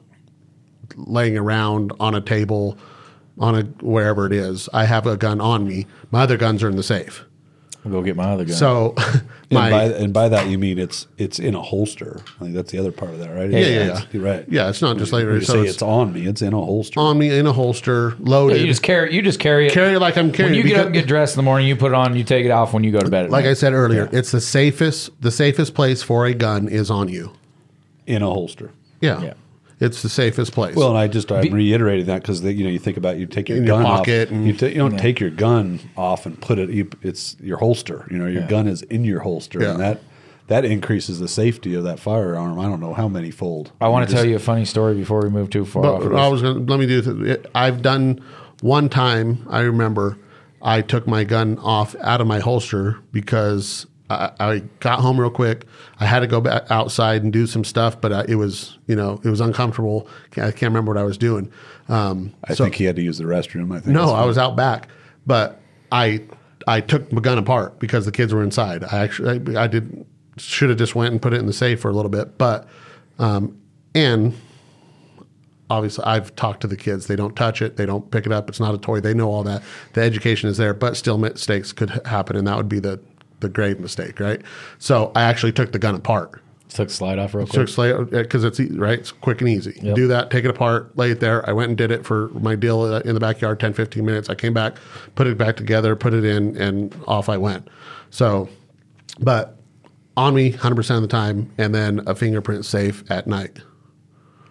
[0.96, 2.78] laying around on a table,
[3.38, 4.68] on a wherever it is.
[4.72, 5.86] I have a gun on me.
[6.10, 7.24] My other guns are in the safe.
[7.84, 10.78] I'll go get my other gun So, And my by and by that you mean
[10.78, 12.20] it's it's in a holster.
[12.40, 13.50] I think that's the other part of that, right?
[13.50, 14.20] yeah, yeah, It's- yeah.
[14.22, 14.44] Right.
[14.48, 15.34] Yeah, it's not just When later.
[15.34, 16.26] you So say it's, it's on me.
[16.26, 17.00] It's in a holster.
[17.00, 18.60] on me in a holster, loaded.
[18.60, 20.52] you just carry you just carry it carry it like I'm carrying.
[20.54, 20.66] when carrying.
[20.68, 22.22] you it get up and get dressed in the morning you put it on you
[22.24, 23.50] take it off when you go to bed at like night.
[23.50, 25.10] I said earlier, it's the safest.
[25.20, 27.32] The safest place for a gun is on you.
[28.06, 28.70] in a holster.
[29.00, 29.32] Yeah, Yeah.
[29.82, 30.76] It's the safest place.
[30.76, 33.48] Well, and I just I'm reiterating that because you know you think about you take
[33.48, 36.24] your In your gun pocket off, and- you, ta- you don't take your gun off
[36.26, 36.70] and put it.
[36.70, 38.06] You, it's your holster.
[38.10, 39.72] You know your gun is in your holster, Yeah.
[39.72, 40.00] and that
[40.48, 42.58] that increases the safety of that firearm.
[42.58, 43.72] I don't know how many fold.
[43.80, 46.14] I want to tell you a funny story before we move too far off But
[46.14, 47.38] I was going to let me do this.
[47.54, 48.22] I've done
[48.60, 49.46] one time.
[49.48, 50.18] I remember
[50.60, 55.30] I took my gun off out of my holster because I, I got home real
[55.30, 55.64] quick.
[55.98, 58.96] I had to go back outside and do some stuff, but uh, it was you
[58.96, 60.08] know it was uncomfortable.
[60.32, 61.50] I can't remember what I was doing.
[61.88, 63.74] Um, I so- think he had to use the restroom.
[63.74, 64.88] I think no, I was out back,
[65.26, 66.22] but I
[66.66, 68.84] I took my gun apart because the kids were inside.
[68.84, 70.06] I actually I, I did
[70.38, 72.66] should have just went and put it in the safe for a little bit, but
[73.18, 73.60] um,
[73.94, 74.34] and
[75.72, 77.06] obviously I've talked to the kids.
[77.06, 77.76] They don't touch it.
[77.76, 78.48] They don't pick it up.
[78.48, 79.00] It's not a toy.
[79.00, 79.62] They know all that.
[79.94, 83.00] The education is there, but still mistakes could happen, and that would be the
[83.42, 84.40] the grave mistake, right?
[84.78, 87.68] So I actually took the gun apart took slide off real quick.
[87.68, 88.10] took quick.
[88.10, 89.94] because it's e- right it's quick and easy Yep.
[89.94, 92.54] do that take it apart lay it there i went and did it for my
[92.54, 94.76] deal uh, in the backyard 10 15 minutes i came back
[95.14, 97.68] put it back together put it in and off i went
[98.08, 98.48] so
[99.20, 99.58] but
[100.16, 103.58] on me 100% of the time and then a fingerprint safe at night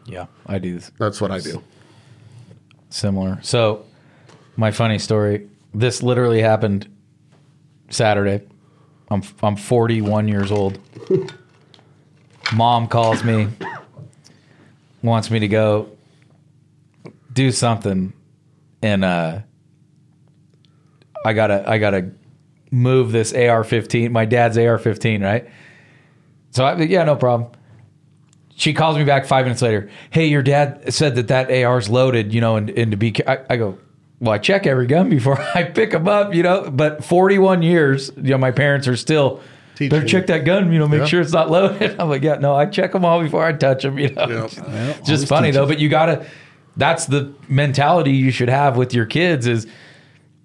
[0.06, 1.64] Yeah, I do that's what i do
[2.90, 3.40] similar.
[3.42, 3.84] So,
[4.58, 5.50] my funny story.
[5.74, 6.88] This literally happened
[7.90, 8.46] Saturday.
[9.12, 10.80] I'm I'm 41 years old.
[12.54, 13.50] Mom calls me,
[15.04, 15.90] wants me to go
[17.34, 18.14] do something,
[18.82, 19.40] and uh,
[21.26, 22.12] I gotta I gotta
[22.72, 25.50] move this AR-15, my dad's AR-15, right?
[26.52, 27.52] So I, yeah, no problem.
[28.56, 29.90] She calls me back five minutes later.
[30.10, 33.40] Hey, your dad said that that AR's loaded, you know, and, and to be, I,
[33.50, 33.78] I go,
[34.22, 38.12] well, I check every gun before I pick them up, you know, but 41 years,
[38.16, 39.42] you know, my parents are still,
[39.76, 41.06] Teaching better check that gun, you know, make Yeah.
[41.08, 41.96] sure it's not loaded.
[42.00, 44.28] I'm like, yeah, no, I check them all before I touch them, you know.
[44.30, 44.62] Yeah.
[44.68, 46.26] Well, Just funny teach though, but you gotta,
[46.78, 49.66] that's the mentality you should have with your kids is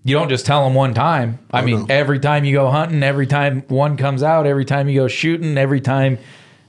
[0.04, 1.38] you don't just tell them one time.
[1.50, 1.86] I mean, no.
[1.94, 5.58] every time you go hunting, every time one comes out, every time you go shooting,
[5.58, 6.18] every time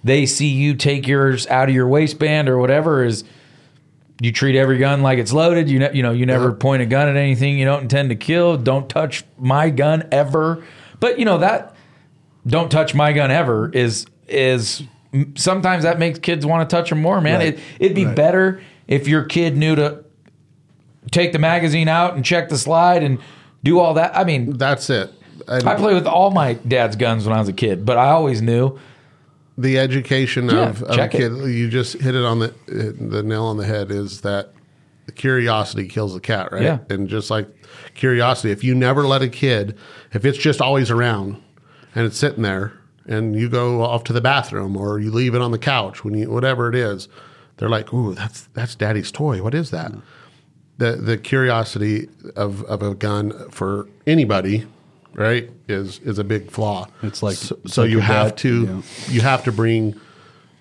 [0.04, 3.24] they see you take yours out of your waistband or whatever is
[4.22, 5.70] you treat every gun like it's loaded.
[5.70, 8.16] You know, you know, you never point a gun at anything you don't intend to
[8.16, 8.58] kill.
[8.58, 10.64] Don't touch my gun ever.
[11.00, 11.76] But you know that
[12.46, 14.84] don't touch my gun ever is is
[15.36, 17.40] sometimes that makes kids want to touch them more, man.
[17.40, 17.54] Right.
[17.56, 18.16] It, it'd be Right.
[18.16, 20.04] better if your kid knew to
[21.12, 23.20] take the magazine out and check the slide and
[23.64, 24.16] do all that.
[24.18, 25.12] I mean, That's it.
[25.48, 28.42] I played with all my dad's guns when I was a kid, but I always
[28.42, 28.78] knew.
[29.58, 33.46] The education Yeah, of, of a kid, you just hit it on the the nail
[33.46, 33.92] on the head.
[33.92, 34.54] Is that
[35.06, 36.62] the curiosity kills the cat, right?
[36.62, 36.80] Yeah.
[36.90, 37.48] And just like
[37.96, 39.78] curiosity, if you never let a kid,
[40.14, 41.42] if it's just always around
[41.96, 42.74] and it's sitting there,
[43.08, 46.14] and you go off to the bathroom or you leave it on the couch when
[46.14, 47.08] you whatever it is,
[47.58, 49.42] they're like, "Ooh, that's that's daddy's toy.
[49.42, 50.02] What is that?" Mm.
[50.78, 54.68] The the curiosity of of a gun for anybody,
[55.14, 56.88] right, is is a big flaw.
[57.04, 58.82] It's like- so, so like you have dad- to yeah.
[59.14, 60.00] you have to bring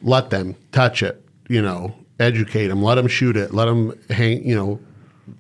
[0.03, 4.47] let them touch it you know educate them let them shoot it let them hang
[4.47, 4.79] you know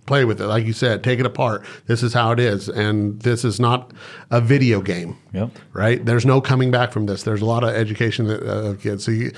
[0.06, 3.20] play with it like you said take it apart this is how it is and
[3.20, 3.92] this is not
[4.30, 5.50] a video game Yep.
[5.74, 8.80] right there's no coming back from this there's a lot of education that, uh, of
[8.80, 9.32] kids so you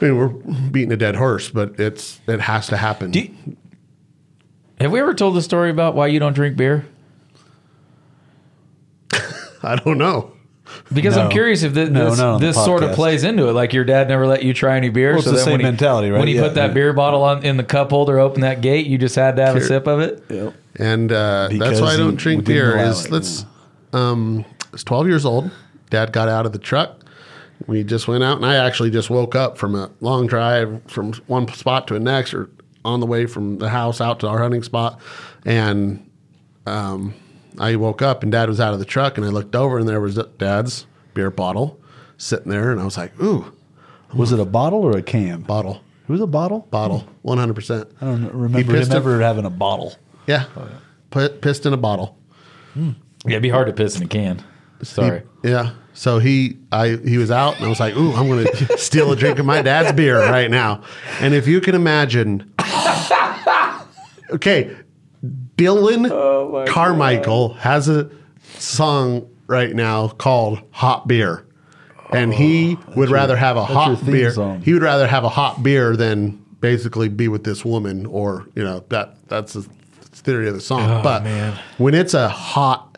[0.00, 0.28] I mean, we're
[0.70, 3.12] beating a dead horse, but it's it has to happen.
[3.12, 3.56] Do you-
[4.80, 6.84] have we ever told the story about why you don't drink beer?
[9.72, 10.32] I don't know.
[10.92, 12.94] Because I'm curious if this, No, this, not on the this sort of podcast.
[12.94, 13.52] plays into it.
[13.52, 15.10] Like your dad never let you try any beer.
[15.10, 16.18] Well, it's the then same when he- mentality, right?
[16.18, 16.72] When he Yeah, put that yeah.
[16.74, 19.56] beer bottle on in the cup holder, open that gate, you just had to have
[19.56, 19.68] a Sure.
[19.68, 20.24] sip of it.
[20.76, 22.76] and uh, Because that's why I don't he- drink didn't beer.
[22.76, 23.46] allow Is it, let's
[23.92, 25.50] um, I was 12 years old.
[25.90, 26.98] Dad got out of the truck.
[27.66, 31.12] We just went out, and I actually just woke up from a long drive from
[31.26, 32.48] one spot to the next, or
[32.86, 34.98] on the way from the house out to our hunting spot,
[35.44, 36.04] and
[36.66, 37.14] um,
[37.58, 39.88] I woke up, and Dad was out of the truck, and I looked over, and
[39.88, 41.80] there was Dad's beer bottle
[42.16, 43.52] sitting there, and I was like, "Ooh,
[44.14, 45.42] Was it a bottle or a can?
[45.42, 46.66] bottle, It was a bottle.
[46.70, 49.94] bottle, 100 percent." I don't remember pissed him ever having a bottle.
[50.26, 50.68] Yeah, oh,
[51.10, 52.16] put pissed in a bottle.
[52.74, 52.90] Hmm.
[53.24, 54.42] Yeah, it'd be hard to piss in a can.
[54.82, 55.22] Sorry.
[55.42, 55.70] Yeah.
[55.96, 59.12] So he, I, he was out, and I was like, "Ooh, I'm going to steal
[59.12, 60.82] a drink of my dad's beer right now."
[61.20, 62.52] And if you can imagine,
[64.30, 64.76] okay,
[65.56, 68.10] Dillon oh Carmichael has a
[68.58, 71.44] song right now called "Hot Beer,"
[72.10, 74.32] and he oh, would rather have a hot beer.
[74.32, 74.62] song.
[74.62, 78.64] He would rather have a hot beer than basically be with this woman, or you
[78.64, 80.88] know that that's the theory of the song.
[80.90, 81.58] Oh, but man.
[81.78, 82.96] when it's a hot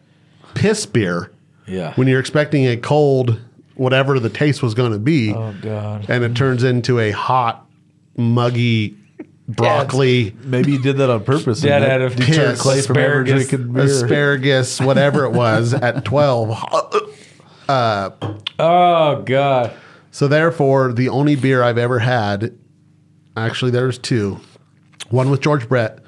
[0.55, 1.31] piss beer
[1.67, 1.93] Yeah.
[1.95, 3.39] when you're expecting a cold
[3.75, 6.07] whatever the taste was going to be Oh, God.
[6.09, 7.67] and it turns into a hot
[8.17, 8.97] muggy
[9.49, 11.61] broccoli Maybe he did that on purpose.
[11.61, 13.85] Dad and had a deterred piss, Clay from ever asparagus, drinking beer.
[13.85, 16.51] asparagus whatever it was at 12
[18.59, 19.73] Oh God.
[20.11, 22.57] so therefore the only beer i've ever had
[23.37, 24.41] actually there's two
[25.11, 25.99] one with george brett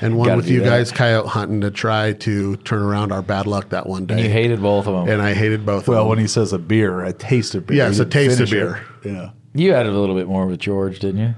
[0.00, 0.66] and one Gotta with you that.
[0.66, 4.30] guys coyote hunting to try to turn around our bad luck that one day You
[4.30, 5.12] hated both of them.
[5.12, 7.66] and i hated both Well, of them when he says a beer, a taste of
[7.66, 7.78] beer.
[7.78, 8.84] Yes, He a taste of beer.
[9.04, 9.08] it.
[9.12, 9.30] Yeah.
[9.54, 11.34] You had it a little bit more with George, didn't you?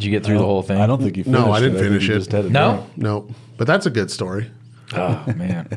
[0.00, 0.80] Did you get through the whole thing?
[0.80, 1.80] I don't think you finished No, I didn't it.
[1.80, 2.18] think finish you it.
[2.18, 2.72] just had No.
[2.72, 2.96] drink.
[2.96, 4.50] no but that's a good story
[4.94, 5.68] Oh man.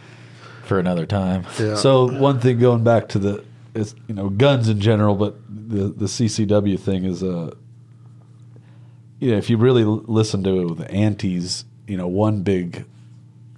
[0.64, 1.44] For another time.
[1.58, 5.36] yeah So one thing going back to the, is you know, guns in general, but
[5.48, 7.50] the the CCW thing is uh,
[9.20, 12.84] you know, if you really l- listen to the antis, you know, one big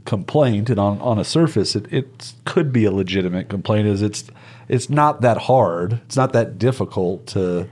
[0.05, 3.87] complaint, and on on a surface, it it could be a legitimate complaint.
[3.89, 4.25] Is it's
[4.69, 7.69] it's not that hard, it's not that difficult to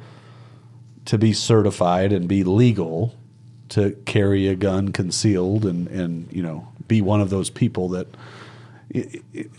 [1.07, 3.15] to be certified and be legal
[3.71, 8.07] to carry a gun concealed and and you know be one of those people that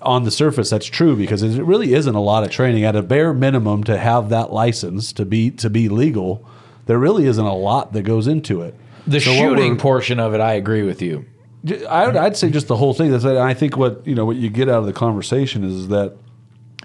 [0.01, 3.03] on the surface that's true because it really isn't a lot of training at a
[3.03, 6.47] bare minimum to have that license to be to be legal
[6.85, 8.73] there really isn't a lot that goes into it
[9.05, 11.25] The So shooting portion of it, I agree with you.
[11.89, 13.11] I would, I'd say just the whole thing.
[13.11, 16.15] That's I think what you know what you get out of the conversation is that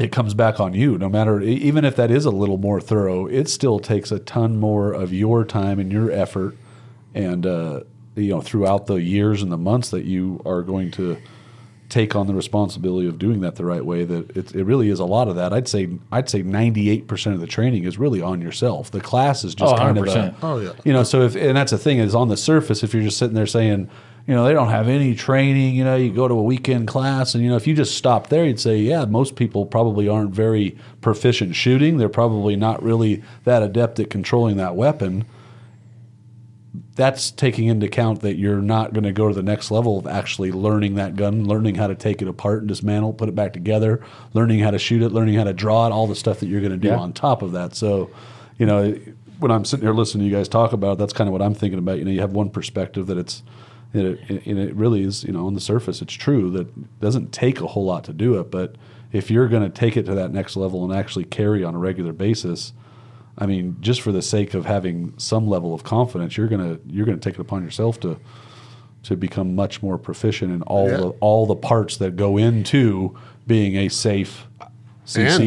[0.01, 0.97] it comes back on you.
[0.99, 4.19] No matter e- even if that is a little more thorough, it still takes a
[4.19, 6.57] ton more of your time and your effort,
[7.15, 7.81] and uh,
[8.15, 11.17] you know throughout the years and the months that you are going to
[11.89, 14.05] take on the responsibility of doing that the right way.
[14.05, 15.53] That it, it really is a lot of that.
[15.53, 18.91] I'd say I'd say ninety eight percent of the training is really on yourself.
[18.91, 20.17] The class is just Oh, kind 100%.
[20.17, 20.73] a, Oh, yeah.
[20.85, 23.19] you know, so if and that's the thing is on the surface, if you're just
[23.19, 23.91] sitting there saying,
[24.27, 27.35] you know, they don't have any training, you know, you go to a weekend class,
[27.35, 30.31] and you know, if you just stop there, you'd say, yeah, most people probably aren't
[30.31, 31.97] very proficient shooting.
[31.97, 35.25] They're probably not really that adept at controlling that weapon.
[36.95, 40.07] That's taking into account that you're not going to go to the next level of
[40.07, 43.53] actually learning that gun, learning how to take it apart and dismantle, put it back
[43.55, 44.03] together,
[44.35, 46.61] learning how to shoot it, learning how to draw it, all the stuff that you're
[46.61, 46.99] going to do Yeah.
[46.99, 47.75] on top of that.
[47.75, 48.11] So,
[48.59, 48.95] you know,
[49.39, 51.43] when I'm sitting here listening to you guys talk about it, that's kind of what
[51.43, 51.99] I'm thinking about.
[51.99, 53.43] You know, you have one perspective that it's,
[53.95, 57.01] and it, and it really is, you know, on the surface, it's true that it
[57.01, 58.51] doesn't take a whole lot to do it.
[58.51, 58.77] But
[59.13, 61.79] if you're going to take it to that next level and actually carry on a
[61.79, 62.73] regular basis,
[63.39, 67.07] I mean, just for the sake of having some level of confidence, you're gonna you're
[67.07, 68.19] gonna take it upon yourself to
[69.05, 70.97] to become much more proficient in all Yeah.
[70.99, 74.71] the all the parts that go into being a safe and,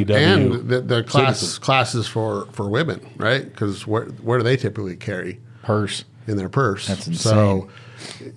[0.07, 0.15] CCW.
[0.17, 1.61] and the, the class citizen.
[1.63, 3.45] classes for for women, right?
[3.45, 6.05] Because where where do they typically carry Purse.
[6.27, 6.87] in their purse?
[6.87, 7.69] That's So,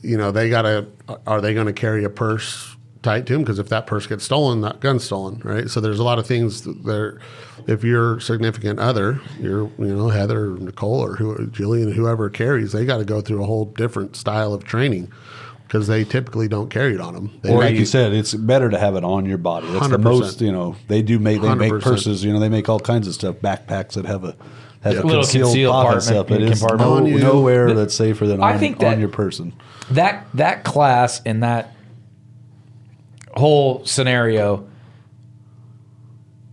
[0.03, 0.87] you know, they gotta.
[1.27, 3.43] Are they going to carry a purse tied to them?
[3.43, 5.69] Because if that purse gets stolen, that gun's stolen, right?
[5.71, 7.21] So there's a lot of things that there.
[7.67, 12.73] If your significant other, your you know Heather or Nicole or who Jillian, whoever carries,
[12.73, 15.13] they got to go through a whole different style of training
[15.65, 17.31] because they typically don't carry it on them.
[17.43, 19.67] They Or like you you- said, it's better to have it on your body.
[19.71, 20.03] That's the 100%.
[20.03, 20.77] most, you know.
[20.87, 21.83] They do make they make 100%.
[21.83, 22.25] purses.
[22.25, 23.37] You know, they make all kinds of stuff.
[23.43, 24.35] Backpacks that have a
[24.83, 25.01] have Yeah.
[25.01, 26.31] a Little concealed, concealed pocket compartment- stuff.
[26.31, 26.91] It is compartment.
[26.91, 27.19] no, On you.
[27.19, 29.53] nowhere that's safer than I on, think on your person.
[29.91, 31.75] that that class and that
[33.37, 34.65] whole scenario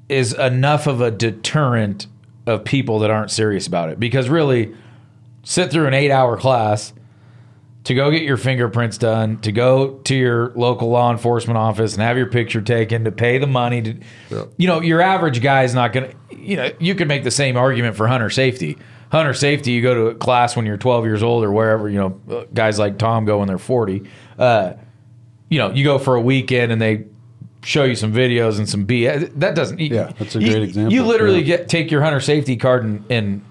[0.10, 2.08] is enough of a deterrent
[2.46, 4.72] of people that aren't serious about it because really
[5.44, 6.94] sit through an 8 hour class
[7.86, 12.02] to go get your fingerprints done to go to your local law enforcement office and
[12.04, 13.96] have your picture taken to pay the money to
[14.30, 14.50] Yep.
[14.58, 17.32] you know your average guy is not going to you know you could make the
[17.32, 18.78] same argument for hunter safety
[19.12, 21.98] hunter safety you go to a class when you're 12 years old or wherever you
[22.00, 24.04] know uh, guys like tom go when they're 40
[24.40, 24.74] uh,
[25.50, 27.06] you know you go for a weekend and they
[27.64, 29.32] show you some videos and some BS.
[29.40, 29.80] That doesn't.
[29.80, 30.94] Yeah, that's a you- great example.
[30.94, 31.58] You literally Yeah.
[31.58, 33.42] get take your hunter safety card and, and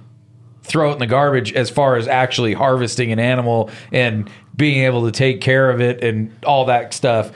[0.65, 5.05] throw it in the garbage as far as actually harvesting an animal and being able
[5.05, 7.31] to take care of it and all that stuff.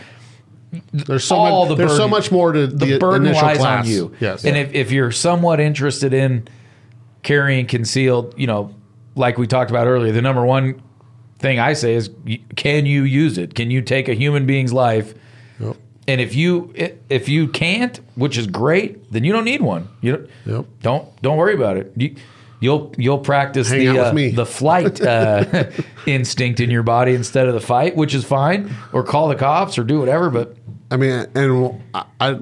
[0.93, 1.69] There's so all much.
[1.69, 3.85] the there's so much more to The, the, burden initial lies class.
[3.87, 4.15] on you.
[4.21, 4.45] Yes.
[4.45, 6.47] And if, if you're somewhat interested in
[7.23, 8.75] carrying concealed, you know,
[9.15, 10.83] like we talked about earlier, the number one
[11.39, 12.11] thing I say is,
[12.57, 13.55] can you use it?
[13.55, 15.15] Can you take a human being's life?
[15.59, 15.77] Yep.
[16.07, 16.73] And if you
[17.09, 19.89] if you can't, which is great, then you don't need one.
[20.01, 20.67] You don't Yep.
[20.83, 21.93] don't, don't worry about it.
[21.97, 22.15] You,
[22.61, 25.65] you'll you'll practice Hang the uh, the flight uh,
[26.07, 28.75] instinct in your body instead of the fight, which is fine.
[28.93, 30.31] Or call the cops or do whatever.
[30.31, 30.57] But
[30.91, 32.39] I mean, and I, I,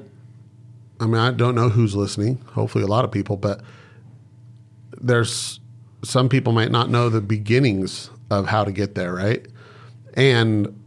[0.99, 2.39] I mean, I don't know who's listening.
[2.53, 3.61] Hopefully, a lot of people, but
[4.99, 5.59] there's
[6.03, 9.45] some people might not know the beginnings of how to get there, right?
[10.15, 10.79] And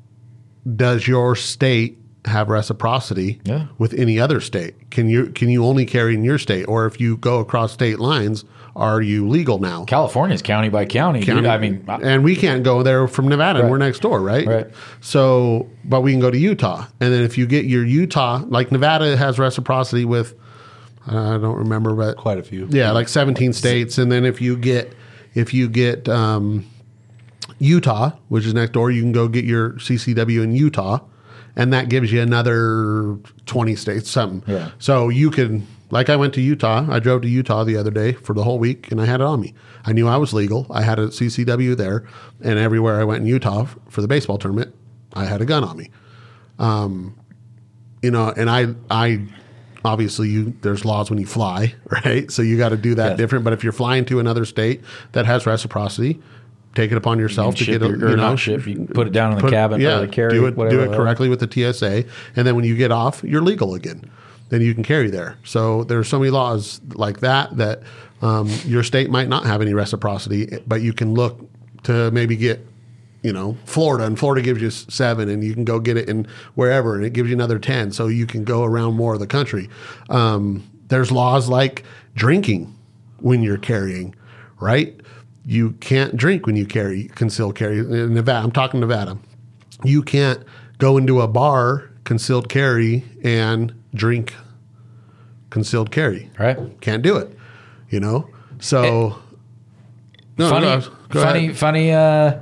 [0.76, 3.66] does your state have reciprocity Yeah.
[3.78, 4.90] with any other state?
[4.90, 7.98] Can you can you only carry in your state, or if you go across state
[7.98, 8.44] lines,
[8.76, 9.84] are you legal now?
[9.84, 11.20] California's county by county.
[11.20, 11.44] dude.
[11.46, 13.70] I mean, I- and we can't go there from Nevada, and Right.
[13.70, 14.46] we're next door, right?
[14.46, 14.66] Right.
[15.00, 18.70] So, but we can go to Utah, and then if you get your Utah, like
[18.72, 20.34] Nevada has reciprocity with,
[21.06, 22.68] I don't remember, but Quite a few.
[22.70, 24.92] yeah, like 17 states, and then if you get
[25.34, 26.64] if you get um,
[27.58, 31.00] Utah, which is next door, you can go get your CCW in Utah,
[31.56, 34.42] and that gives you another 20 states, something.
[34.52, 34.70] Yeah.
[34.78, 36.86] So you can, like, I went to Utah.
[36.88, 39.26] I drove to Utah the other day for the whole week, and I had it
[39.26, 39.54] on me.
[39.84, 40.66] I knew I was legal.
[40.70, 42.04] I had a CCW there,
[42.42, 44.74] and everywhere I went in Utah for the baseball tournament,
[45.14, 45.90] I had a gun on me.
[46.58, 47.18] Um,
[48.02, 49.20] you know, and I, I,
[49.84, 51.74] obviously, you there's laws when you fly,
[52.04, 52.30] right?
[52.30, 53.18] So you got to do that Yes.
[53.18, 53.44] different.
[53.44, 56.20] But if you're flying to another state that has reciprocity,
[56.74, 58.66] take it upon yourself to get a, your, you know, ship.
[58.66, 60.34] You can put it down in the put- cabin yeah, or the carry.
[60.34, 62.04] do it do it correctly with the TSA,
[62.36, 64.08] and then when you get off, you're legal again.
[64.50, 65.36] Then you can carry there.
[65.44, 67.82] So there's so many laws like that that
[68.20, 71.40] um, your state might not have any reciprocity, but you can look
[71.84, 72.66] to maybe get.
[73.22, 76.26] You know, Florida, and Florida gives you seven, and you can go get it in
[76.54, 77.92] wherever, and it gives you another 10.
[77.92, 79.68] So you can go around more of the country.
[80.08, 81.84] Um, there's laws like
[82.14, 82.74] drinking
[83.18, 84.14] when you're carrying,
[84.58, 84.98] right?
[85.44, 88.44] You can't drink when you carry concealed carry in Nevada.
[88.44, 89.18] I'm talking Nevada.
[89.84, 90.42] You can't
[90.78, 94.34] go into a bar concealed carry and drink
[95.50, 96.30] concealed carry.
[96.38, 96.58] Right.
[96.80, 97.36] Can't do it.
[97.88, 98.28] You know.
[98.60, 99.18] So
[100.38, 101.58] no, funny, no, funny, ahead.
[101.58, 101.92] funny.
[101.92, 102.40] Uh,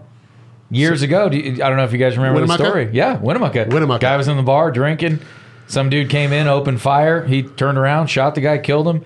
[0.70, 2.90] years ago, do you, I don't know if you guys remember the story.
[2.92, 3.68] Yeah, Winnemucca.
[3.70, 4.00] Winnemucca.
[4.00, 5.20] Guy was in the bar drinking.
[5.66, 7.25] Some dude came in, opened fire.
[7.27, 9.04] He turned around, shot the guy, killed him,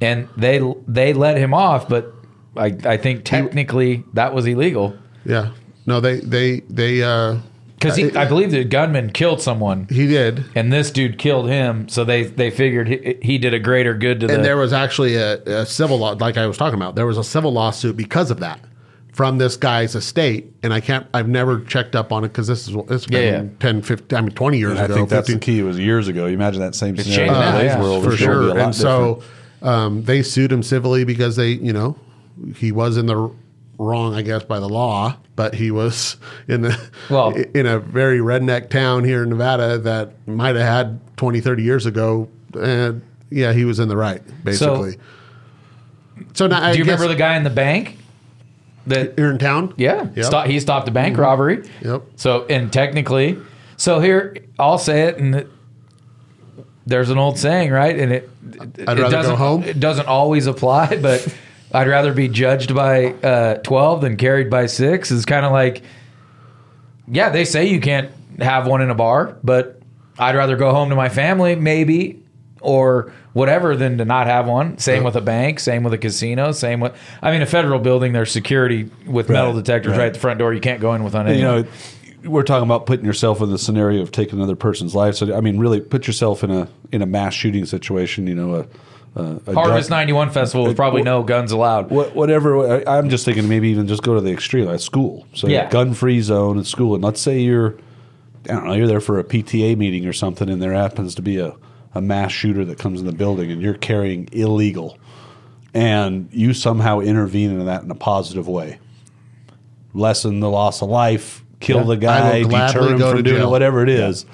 [0.00, 1.88] and they they let him off.
[1.88, 2.12] But
[2.56, 5.52] I I think technically that was illegal Yeah.
[5.86, 7.38] No, they they they uh
[7.78, 9.86] because I believe the gunman killed someone.
[9.88, 10.44] he did.
[10.54, 14.20] And this dude killed him, so they they figured he, he did a greater good
[14.20, 14.34] to the.
[14.34, 16.94] And there was actually a, a civil law, like I was talking about.
[16.94, 18.60] There was a civil lawsuit because of that
[19.16, 20.52] from this guy's estate.
[20.62, 23.42] And I can't, I've never checked up on it because this is, it's been Yeah,
[23.44, 23.48] yeah.
[23.60, 24.82] 10, 15, I mean, 20 years ago.
[24.82, 24.94] I ago.
[24.94, 25.58] think that's 15 the key.
[25.60, 26.26] It was years ago.
[26.26, 28.04] You imagine that same scenario changed in now, today's yeah, world.
[28.04, 28.54] for it's gonna be a sure.
[28.54, 29.22] lot And so
[29.62, 31.96] um, they sued him civilly because they, you know,
[32.56, 33.30] he was in the
[33.78, 36.16] wrong, I guess, by the law, but he was
[36.48, 41.16] in the Well- in a very redneck town here in Nevada that might have had
[41.16, 42.28] 20, 30 years ago.
[42.54, 44.96] And yeah, he was in the right, basically.
[46.34, 47.98] So now, I Do you guess- remember the guy in the bank?
[48.86, 49.74] That here in town?
[49.76, 50.24] yeah, Yep.
[50.26, 51.22] sto- he stopped a bank mm-hmm.
[51.22, 51.68] robbery.
[51.82, 52.02] Yep.
[52.14, 53.36] So and technically,
[53.76, 55.48] so here I'll say it, and it,
[56.86, 57.98] there's an old saying, right?
[57.98, 59.64] And it I'd it rather go doesn't home.
[59.64, 61.26] it doesn't always apply, but
[61.76, 65.10] I'd rather be judged by uh, twelve than carried by six.
[65.10, 65.82] Is kind of like,
[67.06, 68.10] yeah, they say you can't
[68.40, 69.80] have one in a bar, but
[70.18, 72.22] I'd rather go home to my family, maybe.
[72.62, 74.78] Or whatever, than to not have one.
[74.78, 75.60] Same with a bank.
[75.60, 76.50] Same with a casino.
[76.50, 78.12] Same with, I mean, a federal building.
[78.12, 79.98] There's security with metal Right, detectors right.
[79.98, 80.06] right.
[80.06, 80.52] at the front door.
[80.52, 81.38] You can't go in without And, any.
[81.38, 81.64] you know,
[82.24, 85.14] we're talking about putting yourself in the scenario of taking another person's life.
[85.14, 88.26] So I mean, really, put yourself in a in a mass shooting situation.
[88.26, 88.66] You know, a,
[89.16, 91.90] a, a Harvest gun- 91 festival with probably no guns allowed.
[91.90, 92.82] What, whatever.
[92.86, 95.26] I- I'm just thinking maybe even just go to the extreme, at school.
[95.34, 95.68] So Yeah.
[95.70, 97.76] gun free zone at school, and let's say you're,
[98.44, 101.22] I don't know, you're there for a PTA meeting or something, and there happens to
[101.22, 101.54] be a,
[101.94, 104.98] a mass shooter that comes in the building, and you're carrying illegal,
[105.74, 108.78] and you somehow intervene in that in a positive way,
[109.94, 111.84] lessen the loss of life, kill Yeah.
[111.84, 113.48] the guy, deter him from doing jail.
[113.48, 114.26] it, whatever it is.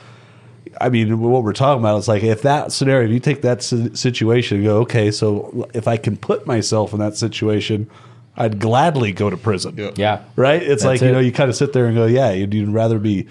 [0.81, 3.63] I mean, what we're talking about is like if that scenario, if you take that
[3.63, 7.89] situation and go, okay, so if I can put myself in that situation,
[8.37, 9.93] I'd gladly go to prison.
[9.97, 10.23] Yeah.
[10.37, 10.63] Right?
[10.63, 12.69] It's That's like, you know, you kind of sit there and go, yeah, you'd, you'd
[12.71, 13.27] rather be,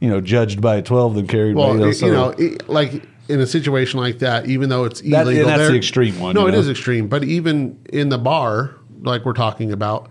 [0.00, 2.68] you know, judged by 12 than carried Well, by, you know, you so- know, it-
[2.68, 5.76] like in a situation like that, even though it's That- illegal, and that's there- the
[5.76, 6.58] extreme one, No, you it know?
[6.58, 7.08] is extreme.
[7.08, 10.08] But even in the bar, like we're talking about,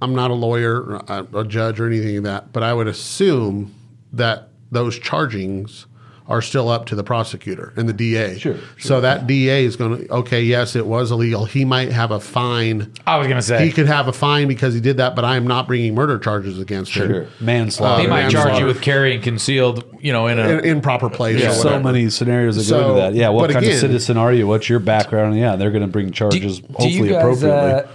[0.00, 2.52] I'm not a lawyer, a, a judge, or anything like that.
[2.52, 3.72] But I would assume
[4.12, 5.84] that those chargings
[6.28, 8.38] are still up to the prosecutor and the DA.
[8.38, 11.44] Sure, So that DA is going to okay, yes, it was illegal.
[11.44, 12.92] He might have a fine.
[13.06, 15.36] I was gonna say He could have a fine because he did that, but I
[15.36, 17.08] am not bringing murder charges against him.
[17.08, 17.26] Sure.
[17.40, 18.02] manslaughter.
[18.02, 21.40] he might charge you with carrying concealed, you know, in an In, in proper place.
[21.42, 21.52] Yeah.
[21.52, 23.14] so many scenarios that So, go into that.
[23.14, 24.46] Yeah, what kind again- of citizen are you?
[24.46, 25.36] What's your background?
[25.36, 27.90] Yeah, they're going to bring charges do hopefully you guys, appropriately.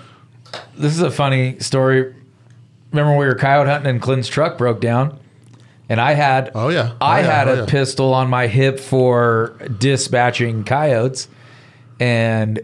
[0.53, 2.13] uh, this is a funny story.
[2.91, 5.17] Remember when we were coyote hunting and Clint's truck broke down,
[5.89, 6.93] and I had Oh, yeah.
[6.99, 7.25] Oh, I yeah.
[7.31, 7.65] had Oh, a yeah.
[7.65, 11.27] pistol on my hip for dispatching coyotes,
[11.99, 12.59] and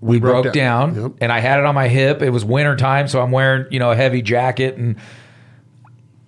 [0.00, 0.94] we, broke broke, down.
[0.94, 1.12] down, Yep.
[1.20, 2.22] and I had it on my hip.
[2.22, 4.96] It was winter time, so I'm wearing you know a heavy jacket and.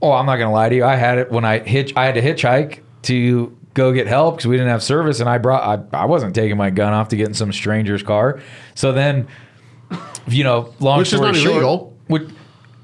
[0.05, 0.85] Oh, I'm not gonna lie to you.
[0.85, 1.93] I had it when I hitch.
[1.97, 5.39] I had to hitchhike to go get help because we didn't have service, and I
[5.39, 5.63] brought.
[5.95, 8.41] I, I wasn't taking my gun off to get in some stranger's car.
[8.75, 9.29] So then,
[10.27, 11.97] you know, long Which is story not short, illegal.
[12.09, 12.35] would-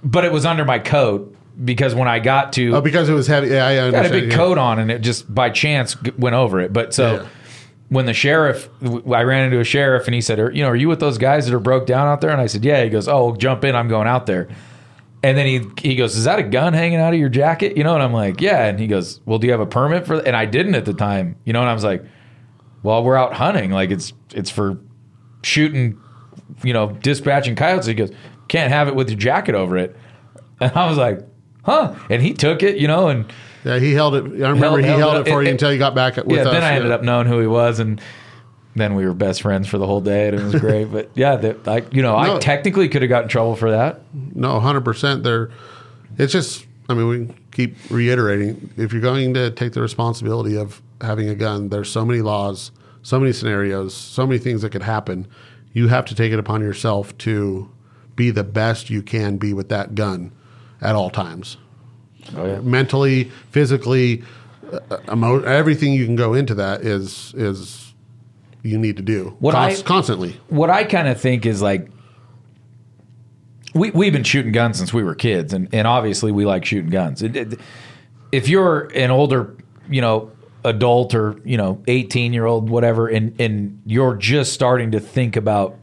[0.05, 1.35] but it was under my coat
[1.65, 3.49] because when I got to, Oh, because it was heavy.
[3.49, 4.37] Yeah, I had a big yeah.
[4.37, 6.73] coat on, and it just by chance went over it.
[6.73, 7.15] But so.
[7.17, 7.27] Yeah.
[7.91, 10.77] When the sheriff, I ran into a sheriff and he said, "Are- "You know, are
[10.77, 12.91] you with those guys that are broke down out there?" And I said, "Yeah." He
[12.91, 13.75] goes, "Oh, jump in.
[13.75, 14.49] I'm going out there."
[15.23, 17.85] And then he he goes, "Is that a gun hanging out of your jacket?" You
[17.85, 20.17] know, and I'm like, "Yeah." And he goes, "Well, do you have a permit for?"
[20.17, 21.63] And I didn't at the time, you know.
[21.63, 22.05] And I was like,
[22.83, 23.71] "Well, we're out hunting.
[23.71, 24.79] Like it's it's for
[25.43, 25.99] shooting,
[26.63, 28.11] you know, dispatching coyotes." He goes,
[28.49, 29.97] "Can't have it with your jacket over it."
[30.61, 31.21] And I was like,
[31.65, 33.27] "Huh?" And he took it, you know, and
[33.65, 34.25] Yeah, he held it.
[34.25, 36.31] I remember Held- he held held, it it, for you until you got back with
[36.31, 36.43] yeah.
[36.43, 36.53] us.
[36.53, 38.01] Then I ended up knowing who he was, and
[38.77, 40.85] then we were best friends for the whole day, and it was great.
[40.93, 44.01] but yeah, that I you know I technically could have got in trouble for that.
[44.35, 45.23] No, hundred percent.
[45.25, 45.51] There,
[46.17, 46.67] it's just.
[46.91, 48.71] I mean, we keep reiterating.
[48.79, 52.71] If you're going to take the responsibility of having a gun, there's so many laws,
[53.03, 55.27] so many scenarios, so many things that could happen.
[55.75, 57.71] You have to take it upon yourself to
[58.17, 60.33] be the best you can be with that gun
[60.81, 61.57] at all times.
[62.37, 62.61] Oh yeah.
[62.61, 64.23] Mentally, physically,
[64.73, 67.95] uh, emo- everything you can go into that is is
[68.63, 70.37] you need to do What Const- I- constantly.
[70.49, 71.89] what I kind of think is like
[73.75, 76.91] we we've been shooting guns since we were kids, and and obviously we like shooting
[76.91, 77.23] guns.
[77.23, 77.61] It- it-
[78.33, 79.55] if you're an older,
[79.91, 80.31] you know,
[80.65, 85.37] adult or you know, eighteen year old, whatever, and and you're just starting to think
[85.37, 85.77] about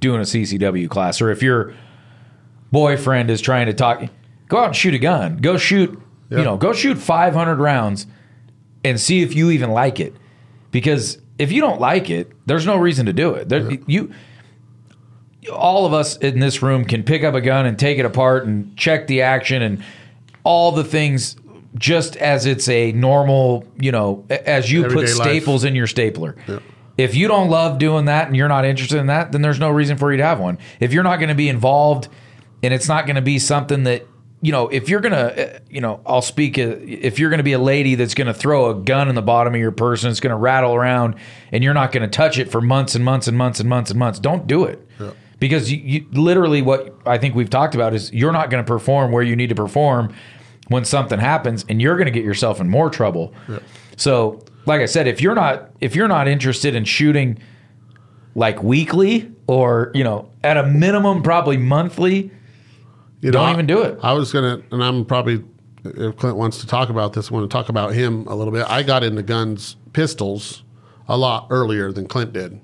[0.00, 1.74] doing a CCW class, or if your
[2.72, 4.04] boyfriend is trying to talk,
[4.48, 5.36] go out and shoot a gun.
[5.38, 6.38] Go shoot, Yeah.
[6.38, 8.06] you know, go shoot 500 rounds
[8.84, 10.14] and see if you even like it.
[10.70, 13.48] Because if you don't like it, there's no reason to do it.
[13.48, 14.12] There, You,
[15.52, 18.46] all of us in this room can pick up a gun and take it apart
[18.46, 19.82] and check the action and
[20.44, 21.36] all the things
[21.76, 25.28] just as it's a normal, you know, as you Everyday put life.
[25.28, 26.34] staples in your stapler.
[26.96, 29.70] If you don't love doing that and you're not interested in that, then there's no
[29.70, 30.58] reason for you to have one.
[30.80, 32.08] If you're not going to be involved
[32.62, 34.06] and it's not going to be something that,
[34.46, 37.54] you know, if you're going to, you know, I'll speak, uh, if you're to be
[37.54, 40.20] a lady that's to throw a gun in the bottom of your purse and it's
[40.30, 41.16] to rattle around
[41.50, 43.98] and you're not to touch it for months and months and months and months and
[43.98, 44.86] months, don't do it.
[45.40, 48.68] Because you, you literally what I think we've talked about is you're not going to
[48.68, 50.14] perform where you need to perform
[50.68, 53.34] when something happens and you're going to get yourself in more trouble.
[53.96, 57.40] So, like I said, if you're not if you're not interested in shooting
[58.36, 62.30] like weekly or you know, at a minimum, probably monthly.
[63.26, 63.98] You Don't even do it.
[64.04, 65.42] I was gonna, and I'm probably
[65.84, 68.52] if Clint wants to talk about this, I want to talk about him a little
[68.52, 68.64] bit.
[68.70, 70.62] I got into guns, pistols,
[71.08, 72.60] a lot earlier than Clint did,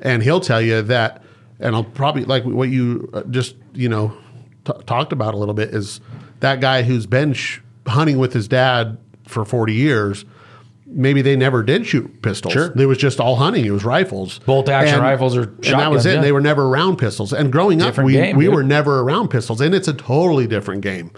[0.00, 1.22] and he'll tell you that.
[1.60, 4.16] And I'll probably like what you uh, just you know
[4.64, 6.00] t- talked about a little bit is
[6.40, 10.24] that guy who's been sh- hunting with his dad for 40 years.
[10.94, 12.52] Maybe they never did shoot pistols.
[12.52, 12.72] Sure.
[12.76, 13.64] It was just all hunting.
[13.64, 16.16] It was rifles, Bolt action rifles or and that was it.
[16.16, 16.20] yeah.
[16.20, 17.32] They were never around pistols.
[17.32, 18.54] And growing up, we game, we dude.
[18.54, 21.10] were never around pistols, and it's a totally different game.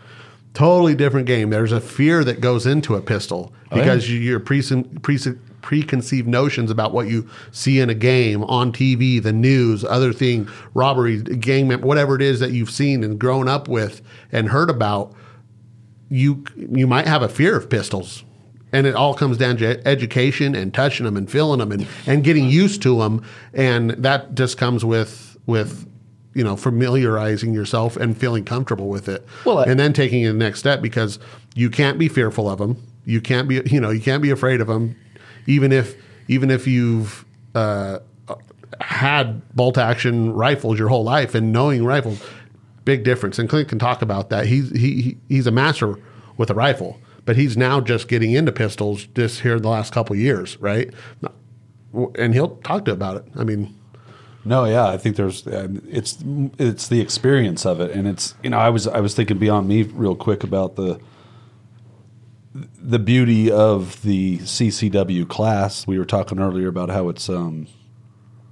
[0.53, 1.51] Totally different game.
[1.51, 3.83] There's a fear that goes into a pistol Oh, yeah.
[3.83, 4.63] because you, your pre,
[5.03, 5.19] pre,
[5.63, 10.47] preconceived notions about what you see in a game on TV, the news, other thing,
[10.75, 14.01] robbery, gang, whatever it is that you've seen and grown up with
[14.31, 15.13] and heard about.
[16.11, 18.23] You you might have a fear of pistols.
[18.75, 22.25] And it all comes down to education and touching them and feeling them and, and
[22.25, 23.23] getting used to them.
[23.55, 25.89] And that just comes with with
[26.35, 29.25] you know familiarizing yourself and feeling comfortable with it.
[29.45, 31.19] Well, I- and then taking the next step because
[31.55, 32.77] you can't be fearful of them.
[33.07, 34.97] You can't be you know you can't be afraid of them,
[35.47, 35.95] even if
[36.27, 37.99] even if you've uh,
[38.81, 42.23] had bolt action rifles your whole life and knowing rifles.
[42.85, 43.39] Big difference.
[43.39, 44.47] And Clint can talk about that.
[44.47, 45.97] He's he, he he's a master
[46.37, 50.15] with a rifle, but he's now just getting into pistols just here the last couple
[50.17, 50.93] years, right?
[52.19, 53.25] And he'll talk to about it.
[53.37, 53.75] I mean,
[54.45, 56.19] No, yeah, I think there's um, it's
[56.59, 59.69] it's the experience of it, and it's you know I was I was thinking beyond
[59.69, 61.01] me real quick about the
[62.55, 65.87] the beauty of the CCW class.
[65.87, 67.69] We were talking earlier about how it's um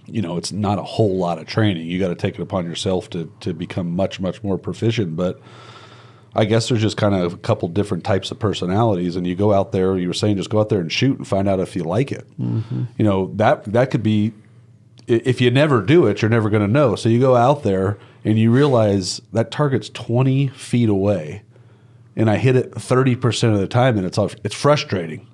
[0.06, 1.86] you know it's not a whole lot of training.
[1.86, 5.40] You got to take it upon yourself to to become much much more proficient, but.
[6.34, 9.52] I guess there's just kind of a couple different types of personalities, and you go
[9.52, 9.98] out there.
[9.98, 12.10] You were saying just go out there and shoot and find out if you like
[12.10, 12.26] it.
[12.40, 12.84] Mm-hmm.
[12.96, 14.32] You know that that could be
[15.06, 16.94] if you never do it, you're never going to know.
[16.96, 21.42] So you go out there and you realize that target's 20 feet away,
[22.16, 25.26] and I hit it 30 percent of the time, and it's off, it's frustrating,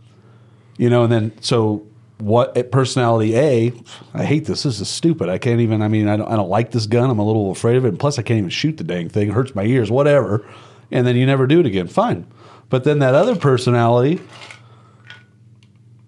[0.78, 1.04] you know.
[1.04, 1.86] And then so
[2.18, 2.56] what?
[2.56, 3.72] At personality A,
[4.14, 4.64] I hate this.
[4.64, 5.28] This is stupid.
[5.28, 5.80] I can't even.
[5.80, 7.08] I mean, I don't, I don't like this gun.
[7.08, 9.28] I'm a little afraid of it, and plus I can't even shoot the dang thing.
[9.28, 9.90] It hurts my ears.
[9.90, 10.44] Whatever.
[10.90, 11.88] And then you never do it again.
[11.88, 12.26] Fine.
[12.70, 14.20] But then that other personality,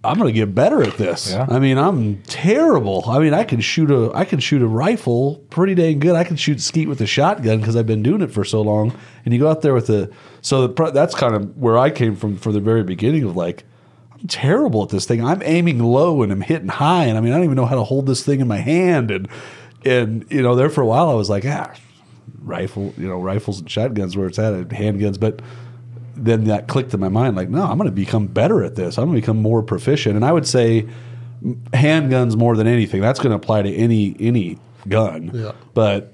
[0.02, 1.30] I'm going to get better at this.
[1.30, 1.46] Yeah.
[1.48, 3.04] I mean, I'm terrible.
[3.06, 6.16] I mean, I can shoot a I can shoot a rifle pretty dang good.
[6.16, 8.96] I can shoot skeet with a shotgun because I've been doing it for so long.
[9.24, 10.10] And you go out there with the
[10.40, 13.64] so the, that's kind of where I came from for the very beginning of like
[14.12, 15.22] I'm terrible at this thing.
[15.22, 17.76] I'm aiming low and I'm hitting high, and I mean I don't even know how
[17.76, 19.10] to hold this thing in my hand.
[19.10, 19.28] And
[19.84, 21.74] and you know there for a while I was like ah
[22.40, 25.40] rifle you know rifles and shotguns where it's at and handguns, but
[26.16, 28.98] then that clicked in my mind like no i'm going to become better at this.
[28.98, 30.16] I'm going to become more proficient.
[30.16, 30.86] And i would say
[31.72, 34.58] handguns more than anything that's going to apply to any any
[34.88, 35.30] gun.
[35.32, 35.52] Yeah.
[35.74, 36.12] but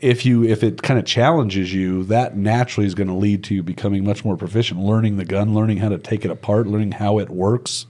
[0.00, 3.54] if you if it kind of challenges you that naturally is going to lead to
[3.54, 6.92] you becoming much more proficient learning the gun learning how to take it apart learning
[6.92, 7.86] how it works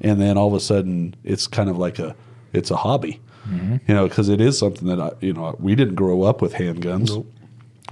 [0.00, 2.14] and then all of a sudden it's kind of like a
[2.52, 3.76] it's a hobby Mm-hmm.
[3.86, 6.54] you know because it is something that I, you know we didn't grow up with
[6.54, 7.24] handguns.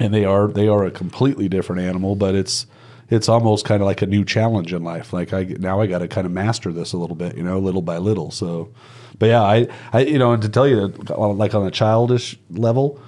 [0.01, 2.67] And they are they are a completely different animal but it's
[3.11, 5.13] it's almost kind of like a new challenge in life.
[5.13, 7.59] Like i now i got to kind of master this a little bit you know
[7.59, 8.31] little by little.
[8.31, 8.71] So
[9.19, 12.99] but yeah i i you know and to tell you like on a childish level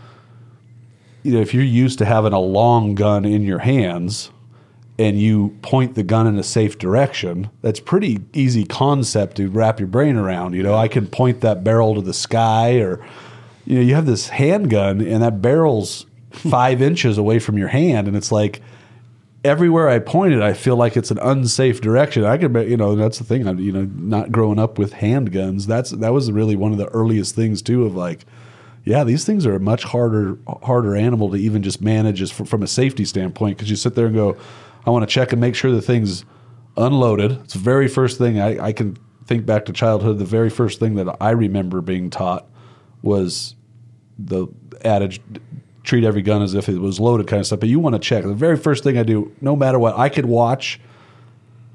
[1.22, 4.30] you know if you're used to having a long gun in your hands
[4.98, 9.80] and you point the gun in a safe direction, that's pretty easy concept to wrap
[9.80, 10.54] your brain around.
[10.54, 13.04] You know, I can point that barrel to the sky, or
[13.64, 18.06] you know, you have this handgun and that barrel's five inches away from your hand,
[18.06, 18.60] and it's like
[19.44, 22.24] everywhere I point it, I feel like it's an unsafe direction.
[22.24, 23.46] I could, you know, that's the thing.
[23.46, 25.66] I'm, you know, not growing up with handguns.
[25.66, 27.84] That's that was really one of the earliest things too.
[27.84, 28.24] Of like,
[28.84, 32.46] yeah, these things are a much harder harder animal to even just manage as from,
[32.46, 34.36] from a safety standpoint because you sit there and go,
[34.86, 36.24] I want to check and make sure the thing's
[36.76, 37.32] unloaded.
[37.44, 40.18] It's the very first thing I, I can think back to childhood.
[40.18, 42.46] The very first thing that I remember being taught
[43.02, 43.54] was
[44.18, 44.46] the
[44.84, 45.20] adage
[45.82, 47.60] treat every gun as if it was loaded kind of stuff.
[47.60, 48.24] But you want to check.
[48.24, 50.80] The very first thing I do, no matter what, I could watch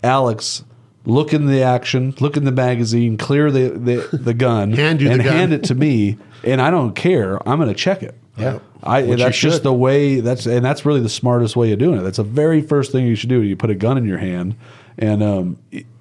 [0.03, 0.63] Alex
[1.05, 5.07] look in the action, look in the magazine, clear the the, the gun, Hand you
[5.07, 5.33] the and gun.
[5.33, 7.35] hand it to me, and I don't care.
[7.47, 8.15] I'm going to check it.
[8.37, 8.59] Yeah.
[8.81, 10.21] I, Which that's just the way.
[10.21, 12.03] That's and that's really the smartest way of doing it.
[12.03, 13.41] That's the very first thing you should do.
[13.41, 14.55] You put a gun in your hand,
[14.97, 15.57] and um,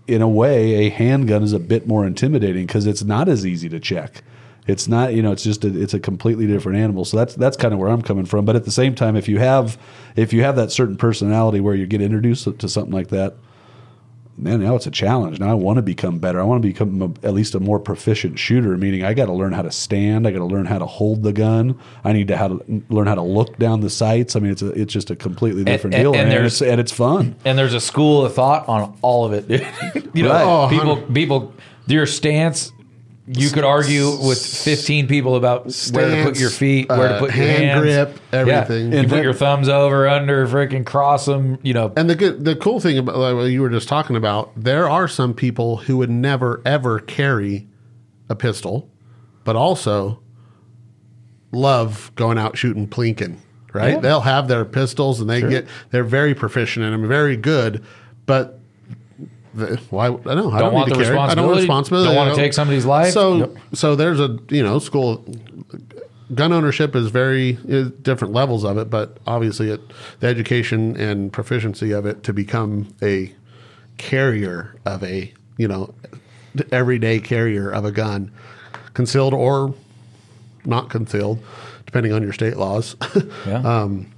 [0.06, 3.68] in a way, a handgun is a bit more intimidating because it's not as easy
[3.68, 4.22] to check.
[4.68, 7.04] It's not, you know, it's just a, it's a completely different animal.
[7.04, 8.44] So that's that's kind of where I'm coming from.
[8.44, 9.78] But at the same time, if you have
[10.14, 13.34] if you have that certain personality where you get introduced to something like that,
[14.38, 15.38] man, now it's a challenge.
[15.40, 16.40] Now I want to become better.
[16.40, 18.76] I want to become a, at least a more proficient shooter.
[18.76, 20.26] Meaning, I got to learn how to stand.
[20.26, 21.78] I got to learn how to hold the gun.
[22.04, 24.36] I need to how to learn how to look down the sights.
[24.36, 26.70] I mean, it's a, it's just a completely different and- deal, and and, there's- it's,
[26.70, 27.36] and it's fun.
[27.44, 29.48] and there's a school of thought on all of it.
[30.14, 30.44] you know, Right.
[30.44, 31.52] Oh, people, people,
[31.86, 32.72] your stance.
[33.30, 37.18] You could argue with 15 people about where to put your feet, where to uh,
[37.18, 37.80] put your hand hands.
[37.82, 38.86] grip, everything.
[38.86, 38.92] Yeah.
[38.94, 41.58] You And put then- your thumbs over, under, freaking cross them.
[41.62, 44.16] You know, And the good, the cool thing about like what you were just talking
[44.16, 47.68] about, there are some people who would never ever carry
[48.30, 48.90] a pistol,
[49.44, 50.22] but also
[51.52, 53.36] love going out shooting plinking.
[53.74, 53.94] Right?
[53.94, 54.00] Yeah.
[54.00, 57.84] They'll have their pistols and they get they're very proficient in them, very good,
[58.26, 58.57] but.
[59.90, 60.06] Why?
[60.06, 60.26] I don't.
[60.26, 61.06] I don't, Don't want to carry.
[61.16, 61.60] I don't want responsibility.
[61.60, 62.08] responsibility.
[62.08, 63.12] Don't wanna take somebody's life.
[63.12, 63.56] So, Yep.
[63.74, 65.24] so there's a you know school
[66.34, 69.80] gun ownership is very is different levels of it, but obviously it
[70.20, 73.32] the education and proficiency of it to become a
[73.96, 75.94] carrier of a you know
[76.72, 78.30] everyday carrier of a gun,
[78.94, 79.74] concealed or
[80.64, 81.38] not concealed,
[81.86, 82.96] depending on your state laws.
[83.46, 83.60] yeah.
[83.62, 84.12] Um,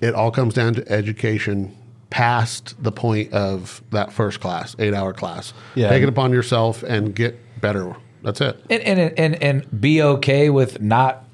[0.00, 1.76] it all comes down to education
[2.12, 5.54] past the point of that first class, eight hour class.
[5.74, 5.88] Yeah.
[5.88, 7.96] Take it upon yourself and get better.
[8.22, 8.62] That's it.
[8.70, 11.24] and, and and and be okay with not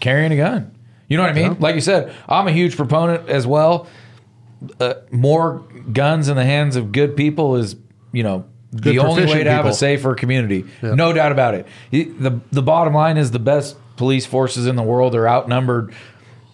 [0.00, 0.76] carrying a gun.
[1.08, 1.56] You know what I mean?
[1.60, 3.86] Like you said, I'm a huge proponent as well.
[4.78, 5.60] Uh, more
[5.92, 7.76] guns in the hands of good people is,
[8.12, 10.64] you know, the only way to have a safer community.
[10.82, 11.66] No doubt about it.
[11.90, 15.94] The The bottom line is the best police forces in the world are outnumbered.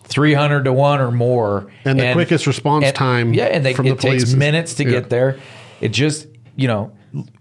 [0.06, 3.90] 300 to 1 or more And the quickest response time yeah and they, from it
[3.90, 4.90] the police takes is- minutes to yeah.
[4.90, 5.38] get there
[5.80, 6.26] it just
[6.56, 6.92] you know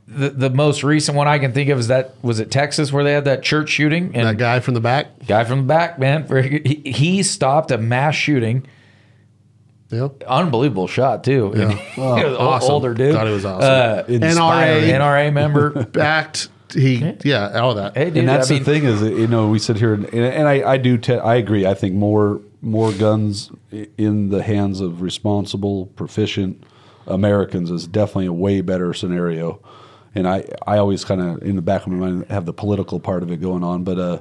[0.07, 3.03] the, the most recent one i can think of is that was it texas where
[3.03, 5.25] they had that church shooting and That guy from the back.
[5.27, 6.25] guy from the back, man.
[6.65, 8.65] He, he stopped a mass shooting.
[9.89, 10.07] Yeah.
[10.27, 11.51] Unbelievable shot too.
[11.53, 11.77] And Yeah.
[11.95, 12.71] he was awesome.
[12.71, 13.13] older dude.
[13.13, 13.69] Thought it was awesome.
[13.69, 15.85] Uh, NRA NRA member.
[15.85, 16.49] backed.
[16.73, 17.95] He yeah, all that.
[17.95, 20.05] hey, dude, and that's I mean, the thing is, you know, we sit here and,
[20.13, 21.65] and I, I do, te- I agree.
[21.65, 23.51] I think more, more guns
[23.97, 26.63] in the hands of responsible, proficient
[27.07, 29.61] Americans is definitely a way better scenario.
[30.13, 32.99] And I, I always kind of in the back of my mind have the political
[32.99, 34.19] part of it going on, but uh,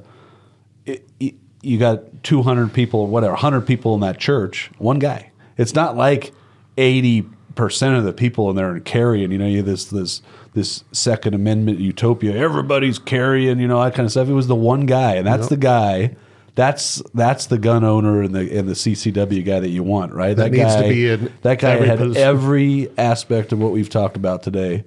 [0.85, 5.31] it, it, you got 200 people, whatever, 100 people in that church, one guy.
[5.57, 6.33] It's not like
[6.77, 7.25] 80
[7.55, 9.31] percent of the people in there are carrying.
[9.31, 10.21] You know, you have this this
[10.53, 12.35] this Second Amendment utopia.
[12.35, 13.59] Everybody's carrying.
[13.59, 14.27] You know that kind of stuff.
[14.27, 16.15] It was the one guy, and that's the guy.
[16.55, 20.35] That's that's the gun owner and the and the CCW guy that you want, right?
[20.35, 22.23] That needs to be in that guy every had position.
[22.27, 24.85] every aspect of what we've talked about today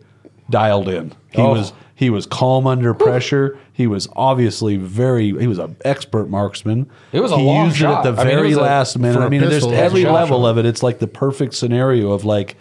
[0.48, 1.12] dialed in.
[1.30, 1.50] He Oh.
[1.52, 3.58] was he was calm under pressure.
[3.72, 5.26] He was obviously very.
[5.38, 6.88] He was an expert marksman.
[7.12, 8.06] It was a he long used shot.
[8.06, 9.20] it at the I mean, it very a- last minute.
[9.20, 10.50] I mean, there's pistol, it was every level shot.
[10.50, 10.64] of it.
[10.66, 12.56] It's like the perfect scenario of like.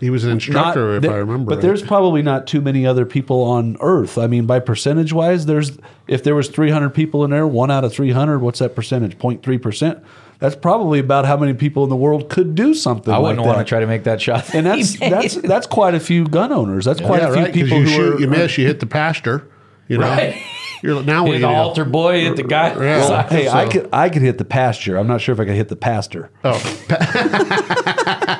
[0.00, 1.50] He was an Not, instructor, if there- I remember.
[1.50, 1.62] but right.
[1.62, 4.16] there's probably not too many other people on Earth.
[4.16, 5.72] I mean, by percentage wise, there's
[6.08, 8.38] if there was 300 people in there, one out of 300.
[8.40, 9.18] What's that percentage?
[9.18, 9.98] 0.3 percent.
[10.38, 13.12] That's probably about how many people in the world could do something.
[13.12, 14.54] I wouldn't want to try to make that shot.
[14.54, 16.86] And that's that's that's quite a few gun owners.
[16.86, 17.52] That's quite yeah, a few right.
[17.52, 19.46] 'cause people you who shoot, are you miss, you hit the pasture.
[19.86, 20.40] You know, Right.
[20.82, 21.58] you're now what hit the you do?
[21.60, 22.68] altar boy, hit the guy.
[22.68, 22.76] Yeah.
[23.10, 24.96] Well, Hey, I could I could hit the pasture.
[24.96, 26.30] I'm not sure if I could hit the pastor.
[26.42, 26.56] Oh,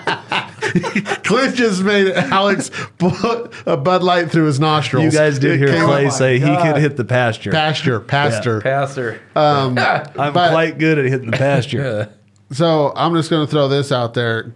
[1.25, 5.05] Clint just made Alex put a Bud Light through his nostrils.
[5.05, 7.51] You guys did It hear Clay up- say he could hit the pasture.
[7.51, 8.61] pasture, pastor.
[8.61, 9.21] pastor.
[9.35, 12.13] Um, I'm but- quite good at hitting the pasture.
[12.53, 14.53] So I'm just going to throw this out there.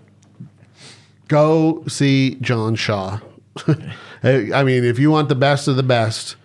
[1.29, 3.21] Go see John Shaw.
[4.23, 6.37] I mean, if you want the best of the best,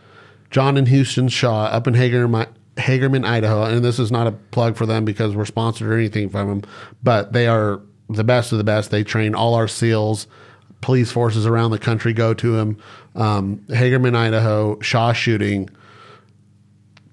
[0.52, 2.48] John and Houston Shaw up in Hagerman,
[2.78, 3.64] Hagerman, Idaho.
[3.64, 6.62] And this is not a plug for them because we're sponsored or anything from them,
[7.04, 8.92] but they are the best of the best.
[8.92, 10.28] They train all our SEALs.
[10.82, 12.78] Police forces around the country go to him.
[13.16, 15.70] Um, Hagerman, Idaho, Shaw shooting,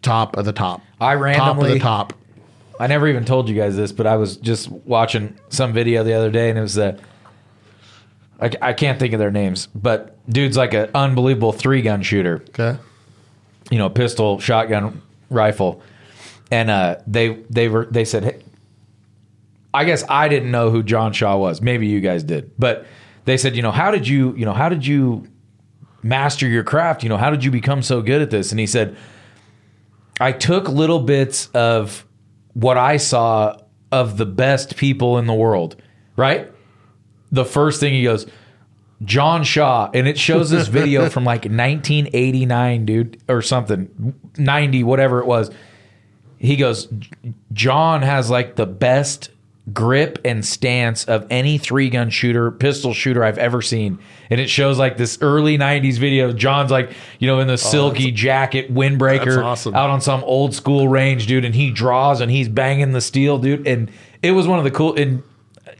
[0.02, 0.80] top of the top.
[1.00, 2.12] I top of randomly- the top.
[2.78, 6.12] I never even told you guys this, but I was just watching some video the
[6.12, 7.00] other day, and it was that
[8.38, 12.44] I, I can't think of their names, but dude's like an unbelievable three gun shooter.
[12.50, 12.76] Okay.
[13.70, 15.80] you know, pistol, shotgun, rifle,
[16.50, 18.42] and uh, they they were they said, hey,
[19.76, 21.60] I guess I didn't know who John Shaw was.
[21.60, 22.86] Maybe you guys did, but
[23.26, 25.28] they said, you know, how did you, you know, how did you
[26.02, 27.02] master your craft?
[27.02, 28.52] You know, how did you become so good at this?
[28.52, 28.96] And he said,
[30.18, 32.06] I took little bits of
[32.54, 33.58] what I saw
[33.92, 35.76] of the best people in the world,
[36.16, 36.50] right?
[37.30, 38.24] The first thing he goes,
[39.04, 45.20] John Shaw, and it shows this video from like 1989, dude, or something, 90, whatever
[45.20, 45.50] it was.
[46.38, 46.88] He goes,
[47.52, 49.30] John has like the best
[49.72, 53.98] grip and stance of any three gun shooter, pistol shooter I've ever seen.
[54.30, 56.32] And it shows like this early 90s video.
[56.32, 59.74] John's like, you know, in the oh, silky jacket, windbreaker, awesome.
[59.74, 61.44] out on some old school range, dude.
[61.44, 63.66] And he draws and he's banging the steel, dude.
[63.66, 63.90] And
[64.22, 65.22] it was one of the cool, and,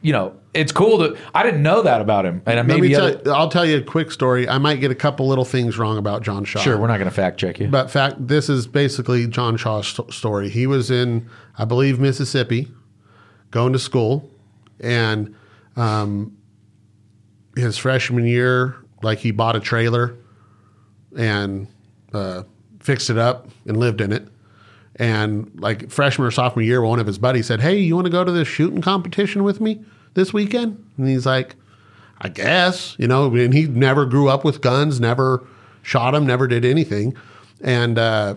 [0.03, 2.43] you know, it's cool to, I didn't know that about him.
[2.47, 4.49] And maybe, me other, I'll tell you a quick story.
[4.49, 6.61] I might get a couple little things wrong about John Shaw.
[6.61, 7.68] sure, we're not going to fact check you.
[7.68, 10.49] But fact, this is basically John Shaw's st- story.
[10.49, 11.28] He was in,
[11.59, 12.68] I believe, Mississippi,
[13.51, 14.29] going to school,
[14.81, 15.35] and
[15.77, 16.37] um,
[17.57, 20.17] his freshman year, like he bought a trailer
[21.17, 21.67] and
[22.13, 22.43] uh,
[22.81, 24.29] fixed it up and lived in it.
[24.97, 28.11] And like freshman or sophomore year, one of his buddies said, "Hey, you want to
[28.11, 29.85] go to this shooting competition with me
[30.15, 31.55] this weekend?" And he's like,
[32.19, 33.35] "I guess," you know.
[33.35, 35.47] And he never grew up with guns, never
[35.83, 37.15] shot them, never did anything.
[37.61, 38.37] And uh,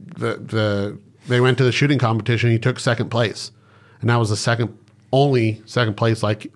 [0.00, 0.98] the the
[1.28, 2.50] they went to the shooting competition.
[2.50, 3.52] He took second place,
[4.00, 4.76] and that was the second
[5.12, 6.22] only second place.
[6.22, 6.52] Like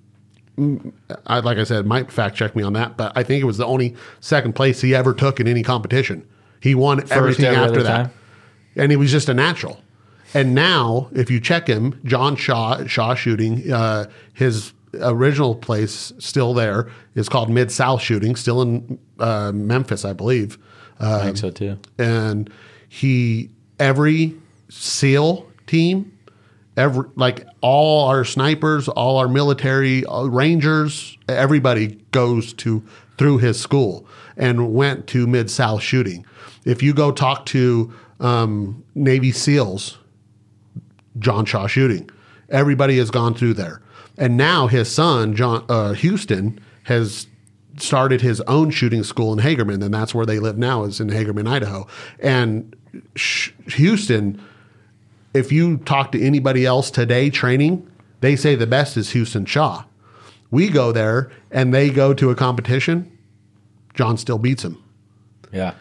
[1.26, 3.58] I like I said, might fact check me on that, but I think it was
[3.58, 6.26] the only second place he ever took in any competition.
[6.60, 8.10] He won everything every after that, time?
[8.76, 9.80] and he was just a natural.
[10.34, 16.54] And now, if you check him, John Shaw Shaw shooting, uh, his original place still
[16.54, 20.58] there is called Mid South Shooting, still in uh, Memphis, I believe
[21.00, 21.78] I think so too.
[21.98, 22.50] and
[22.88, 24.34] he every
[24.68, 26.11] SEAL team,
[26.76, 32.82] every like all our snipers, all our military uh, rangers, everybody goes to
[33.18, 34.06] through his school
[34.36, 36.24] and went to Mid South shooting.
[36.64, 39.98] If you go talk to um, Navy SEALs,
[41.18, 42.08] John Shaw shooting,
[42.48, 43.82] everybody has gone through there,
[44.16, 47.26] and now his son John uh, Houston has
[47.78, 51.08] started his own shooting school in Hagerman, and that's where they live now, is in
[51.08, 51.86] Hagerman, Idaho.
[52.18, 52.76] And
[53.68, 54.42] Houston,
[55.34, 57.88] if you talk to anybody else today training,
[58.20, 59.84] they say the best is Houston Shaw.
[60.50, 63.10] We go there and they go to a competition,
[63.94, 64.82] John still beats him.
[65.52, 65.74] Yeah.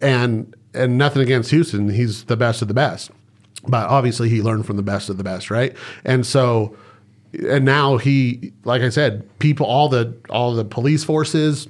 [0.00, 3.10] And and nothing against Houston, he's the best of the best.
[3.66, 5.74] But obviously he learned from the best of the best, right?
[6.04, 6.76] And so
[7.48, 11.68] and now he like I said, people all the all the police forces,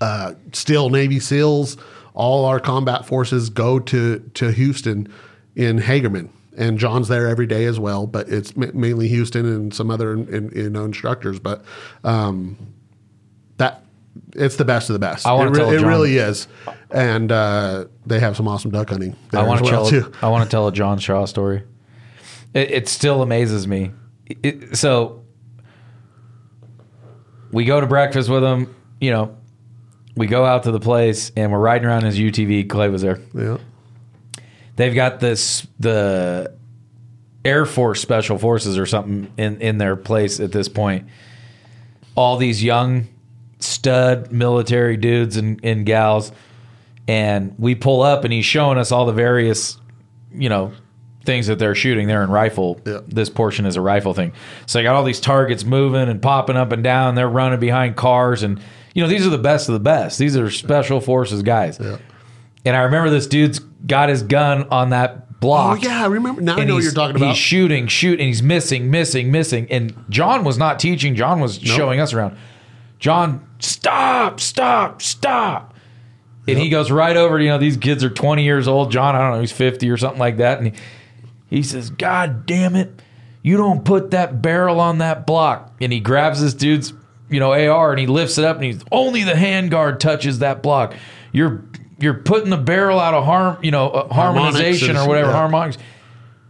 [0.00, 1.76] uh, still Navy SEALs,
[2.14, 5.12] all our combat forces go to to Houston
[5.54, 6.30] in Hagerman,
[6.60, 8.06] and John's there every day as well.
[8.06, 11.40] But it's ma- mainly Houston and some other in, you know instructors.
[11.40, 11.64] But
[12.04, 12.56] um,
[13.56, 13.82] that
[14.36, 15.26] it's the best of the best.
[15.26, 16.46] I wanna it, tell it John- really is,
[16.90, 19.16] and uh, they have some awesome duck hunting.
[19.32, 20.02] I want to well tell.
[20.02, 20.12] too.
[20.22, 21.62] I want to tell a John Shaw story.
[22.54, 23.92] It, it still amazes me.
[24.26, 25.24] It- so
[27.52, 28.74] we go to breakfast with him.
[29.00, 29.36] You know,
[30.16, 32.68] we go out to the place and we're riding around his UTV.
[32.68, 33.18] Clay was there.
[33.34, 33.58] Yeah,
[34.80, 36.54] They've got this the
[37.44, 41.06] Air Force Special Forces or something in in their place at this point.
[42.14, 43.06] All these young
[43.58, 46.32] stud military dudes and, and gals,
[47.06, 49.76] and we pull up and he's showing us all the various,
[50.32, 50.72] you know,
[51.26, 52.06] things that they're shooting.
[52.06, 52.80] They're in rifle.
[52.86, 53.00] Yeah.
[53.06, 54.32] This portion is a rifle thing.
[54.64, 57.16] So they got all these targets moving and popping up and down.
[57.16, 58.58] They're running behind cars and
[58.94, 60.18] you know these are the best of the best.
[60.18, 61.78] These are special forces guys.
[61.78, 61.98] yeah.
[62.64, 65.78] And I remember this dude's got his gun on that block.
[65.78, 66.56] Oh yeah, I remember now.
[66.56, 67.28] I And know what you're talking about.
[67.28, 69.66] He's shooting, shooting, he's missing, missing, missing.
[69.70, 71.14] And John was not teaching.
[71.14, 72.36] John was showing us around.
[72.98, 75.74] John, stop, stop, stop.
[76.46, 77.38] And he goes right over.
[77.38, 78.90] You know, these kids are 20 years old.
[78.90, 80.58] John, I don't know, he's 50 or something like that.
[80.58, 80.82] And he,
[81.48, 83.00] he says, God damn it,
[83.42, 85.72] you don't put that barrel on that block.
[85.80, 86.92] And he grabs this dude's,
[87.30, 90.62] you know, AR and he lifts it up and he's only the handguard touches that
[90.62, 90.94] block.
[91.32, 91.64] You're
[92.00, 95.36] you're putting the barrel out of harm, you know, uh, harmonization or whatever yeah.
[95.36, 95.78] harmonics.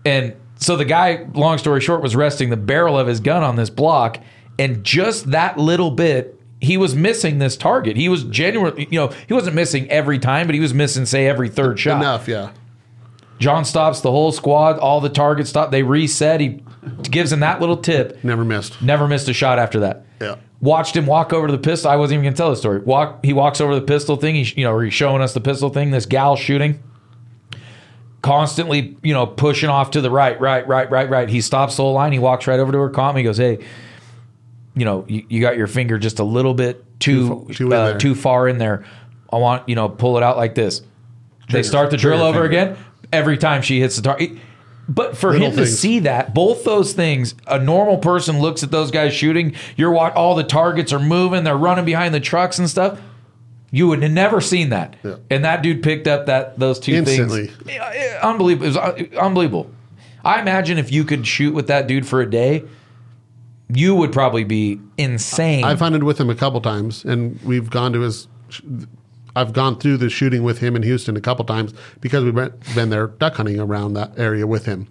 [0.05, 3.57] And so the guy, long story short, was resting the barrel of his gun on
[3.57, 4.19] this block,
[4.59, 7.97] and just that little bit, he was missing this target.
[7.97, 11.27] He was genuinely, you know, he wasn't missing every time, but he was missing, say,
[11.27, 12.01] every third shot.
[12.01, 12.53] Enough, yeah.
[13.39, 15.71] John stops the whole squad, all the targets stop.
[15.71, 16.41] They reset.
[16.41, 16.63] He
[17.11, 18.23] gives him that little tip.
[18.25, 18.81] Never missed.
[18.83, 20.05] Never missed a shot after that.
[20.21, 20.37] Yeah.
[20.61, 21.91] Watched him walk over to the pistol.
[21.91, 22.81] I wasn't even gonna tell the story.
[22.81, 23.25] Walk.
[23.25, 24.35] He walks over the pistol thing.
[24.35, 25.91] He's you know he's showing us the pistol thing.
[25.91, 26.83] This gal shooting,
[28.23, 31.29] constantly you know pushing off to the right, right, right, right, right.
[31.29, 32.13] He stops the whole line.
[32.13, 33.17] He walks right over to her calm.
[33.17, 33.59] He goes, hey,
[34.75, 37.99] you know you, you got your finger just a little bit too Too too uh,
[37.99, 38.85] too far in there.
[39.33, 40.83] I want you know pull it out like this.
[41.51, 42.63] they start the drill over finger.
[42.73, 42.77] again.
[43.13, 44.33] Every time she hits the target.
[44.91, 48.73] But for Little him to see that, both those things, a normal person looks at
[48.73, 49.55] those guys shooting.
[49.77, 51.45] You're wa- all the targets are moving.
[51.45, 53.01] They're running behind the trucks and stuff.
[53.71, 54.97] You would have never seen that.
[55.05, 55.17] Yeah.
[55.31, 57.47] And that dude picked up that those two Instantly.
[57.47, 57.81] things.
[58.21, 58.65] Unbelievable.
[58.65, 59.71] It was uh, unbelievable.
[60.25, 62.65] I imagine if you could shoot with that dude for a day,
[63.73, 65.63] you would probably be insane.
[65.63, 68.27] I've hunted with him a couple times, and we've gone to his.
[69.37, 72.35] I've gone through the shooting with him in Houston a couple times because we've
[72.75, 74.89] been, there duck hunting around that area with him,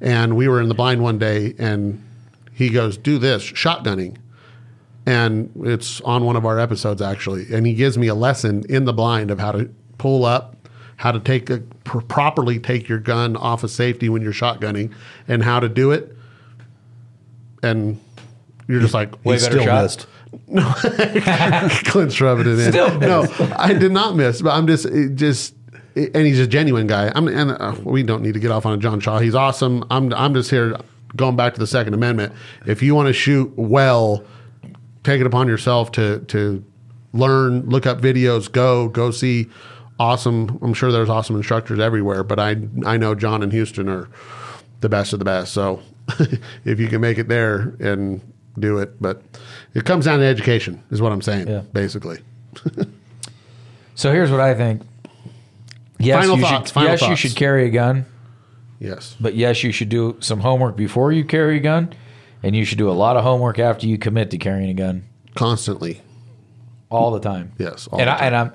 [0.00, 2.02] and we were in the blind one day, and
[2.52, 4.16] he goes, "Do this shotgunning,"
[5.06, 8.84] and it's on one of our episodes actually, and he gives me a lesson in
[8.84, 9.68] the blind of how to
[9.98, 10.56] pull up,
[10.96, 14.92] how to take a pr- properly take your gun off of safety when you're shotgunning,
[15.26, 16.16] and how to do it,
[17.62, 18.00] and
[18.68, 19.82] you're just like, Way better still shot.
[19.82, 20.06] missed.
[21.84, 22.72] Clint's rubbing it in.
[22.72, 23.26] Still no,
[23.56, 25.54] I did not miss, but I'm just it just.
[25.96, 27.10] and he's a genuine guy.
[27.14, 29.18] I'm, and uh, we don't need to get off on a John Shaw.
[29.18, 29.84] He's awesome.
[29.90, 30.76] I'm, I'm just here
[31.16, 32.32] going back to the Second Amendment.
[32.66, 34.24] If you want to shoot well,
[35.04, 36.64] take it upon yourself to to
[37.12, 39.48] learn, look up videos, go go see
[39.98, 40.58] awesome.
[40.62, 44.08] I'm sure there's awesome instructors everywhere, but I I know John and Houston are
[44.80, 45.52] the best of the best.
[45.52, 45.82] So
[46.64, 48.20] if you can make it there and
[48.58, 49.22] do it, but
[49.74, 51.62] it comes down to education, is what I'm saying, Yeah.
[51.72, 52.18] basically.
[53.94, 54.82] so here's what I think.
[55.98, 56.74] Yes, Final you thoughts, should.
[56.74, 58.06] final yes, you should carry a gun,
[58.78, 59.16] Yes.
[59.20, 61.90] but yes, you should do some homework before you carry a gun,
[62.42, 65.04] and you should do a lot of homework after you commit to carrying a gun
[65.34, 66.00] Constantly.
[66.90, 67.52] all the time.
[67.58, 67.86] Yes.
[67.88, 68.52] all and I, and I'm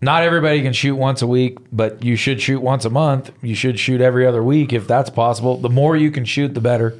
[0.00, 3.32] not everybody can shoot once a week, but you should shoot once a month.
[3.42, 5.56] You should shoot every other week if that's possible.
[5.56, 6.94] The more you can shoot, the better.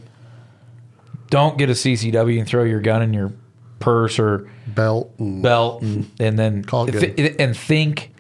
[1.31, 3.33] Don't get a CCW and throw your gun in your
[3.79, 5.12] purse or belt.
[5.18, 8.12] And, belt and, and then Call it th- and think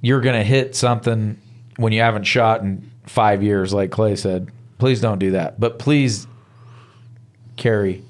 [0.00, 1.40] you're going to hit something
[1.76, 4.50] when you haven't shot in five years, like Clay said.
[4.78, 5.60] Please don't do that.
[5.60, 6.26] But please
[7.56, 8.02] carry,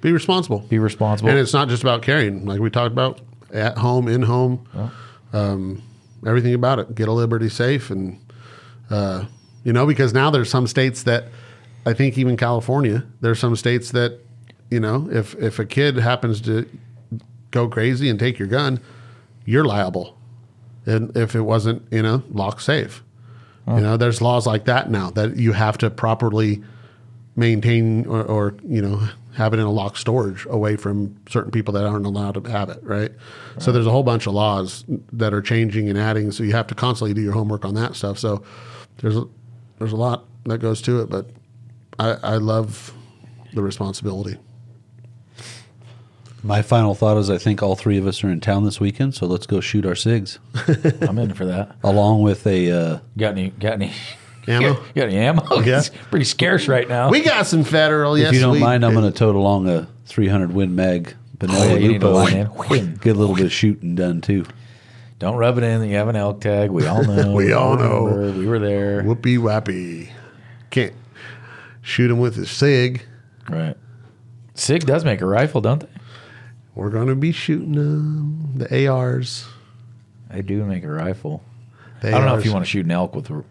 [0.00, 0.60] be responsible.
[0.60, 1.30] be responsible.
[1.30, 3.20] And it's not just about carrying, like we talked about
[3.52, 4.66] at home, in home,
[5.32, 5.82] um,
[6.26, 6.94] everything about it.
[6.94, 8.20] Get a Liberty safe, and
[8.90, 9.26] uh,
[9.64, 11.28] you know, because now there's some states that
[11.86, 14.20] I think even California, there's some states that
[14.70, 16.68] you know, if if a kid happens to
[17.52, 18.80] go crazy and take your gun,
[19.44, 20.18] you're liable,
[20.84, 23.02] and if it wasn't, you know, lock safe.
[23.68, 26.62] You know, there's laws like that now that you have to properly
[27.36, 31.74] maintain or, or you know have it in a locked storage away from certain people
[31.74, 33.12] that aren't allowed to have it right?
[33.58, 36.66] so there's a whole bunch of laws that are changing and adding so you have
[36.66, 38.42] to constantly do your homework on that stuff so
[38.98, 39.24] there's a,
[39.78, 41.28] there's a lot that goes to it but
[41.98, 42.92] I, I love
[43.54, 44.36] the responsibility
[46.42, 49.14] My final thought is I think all three of us are in town this weekend,
[49.14, 50.38] so let's go shoot our SIGs
[51.08, 51.74] I'm in for that.
[51.82, 52.70] along with a.
[52.70, 53.50] Uh, Got any?
[53.50, 53.92] Got any?
[54.46, 55.60] ammo Got any ammo?
[55.62, 55.78] Yeah.
[55.78, 57.10] It's pretty scarce right now.
[57.10, 59.68] we got some federal yes if you don't we- mind, I'm going to tote along
[59.68, 61.14] a 300 Win Mag.
[61.42, 62.12] Oh, Benelli yeah, you Lupo.
[62.12, 62.94] line.
[62.96, 64.46] Get a little bit of shooting done too.
[65.18, 66.70] Don't rub it in that you have an elk tag.
[66.70, 67.32] We all know.
[67.32, 68.32] We all know.
[68.36, 69.02] We were there.
[69.02, 70.10] Whoopie wappy.
[70.70, 70.92] can't
[71.86, 73.02] shoot him with his sig
[73.48, 73.76] Right.
[74.54, 75.88] Sig does make a rifle, don't they?
[76.74, 79.46] we're going to be shooting them the ars
[80.30, 81.42] They do make a rifle.
[82.02, 83.30] the I don't know if you want to shoot an elk with.
[83.30, 83.44] a-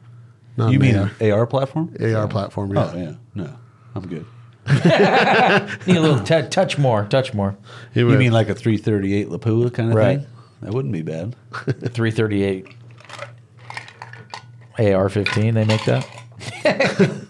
[0.57, 1.11] Not you mean AR.
[1.19, 1.95] an AR platform?
[1.99, 2.91] AR platform oh, yeah.
[2.93, 3.13] Oh, yeah.
[3.36, 3.53] No,
[3.95, 4.25] I'm good.
[5.88, 7.05] Need a little t- touch more.
[7.05, 7.55] Touch more.
[7.93, 10.19] He You mean like a 338 Lapua kind of Right.
[10.19, 10.27] thing?
[10.61, 11.36] That wouldn't be bad.
[11.53, 12.67] 338
[14.79, 15.53] AR-15.
[15.53, 17.24] They make that.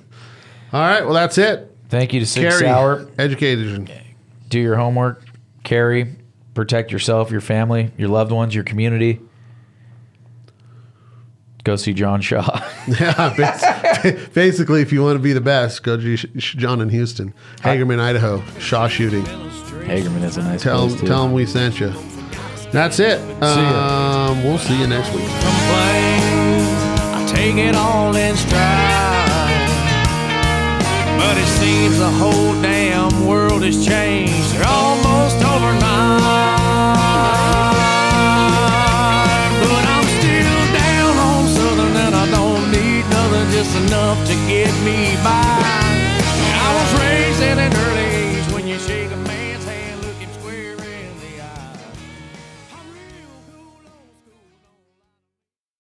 [0.76, 1.72] All right, well that's it.
[1.88, 3.08] Thank you to Sig Carry Sauer.
[3.18, 3.88] education.
[4.50, 5.24] Do your homework.
[5.64, 6.16] Carry.
[6.54, 9.22] Protect yourself, your family, your loved ones, your community.
[11.64, 12.44] Go see John Shaw.
[12.88, 13.34] Yeah,
[14.34, 17.34] basically, if you want to be the best, go to Sh- Sh- John in Houston,
[17.62, 19.24] Hagerman, Idaho, Shaw shooting.
[19.24, 21.08] Hagerman is a nice Tell place them, too.
[21.08, 21.94] tell them we sent you.
[22.72, 23.20] That's it.
[23.42, 24.28] ya.
[24.32, 25.24] Um, we'll see you next week.
[25.24, 26.66] complain.
[27.16, 29.05] I take it all in stride.
[31.18, 36.60] But it seems the whole damn world has changed almost overnight.
[39.62, 44.74] But I'm still down on Southern and I don't need nothing, just enough to get
[44.84, 45.65] me by.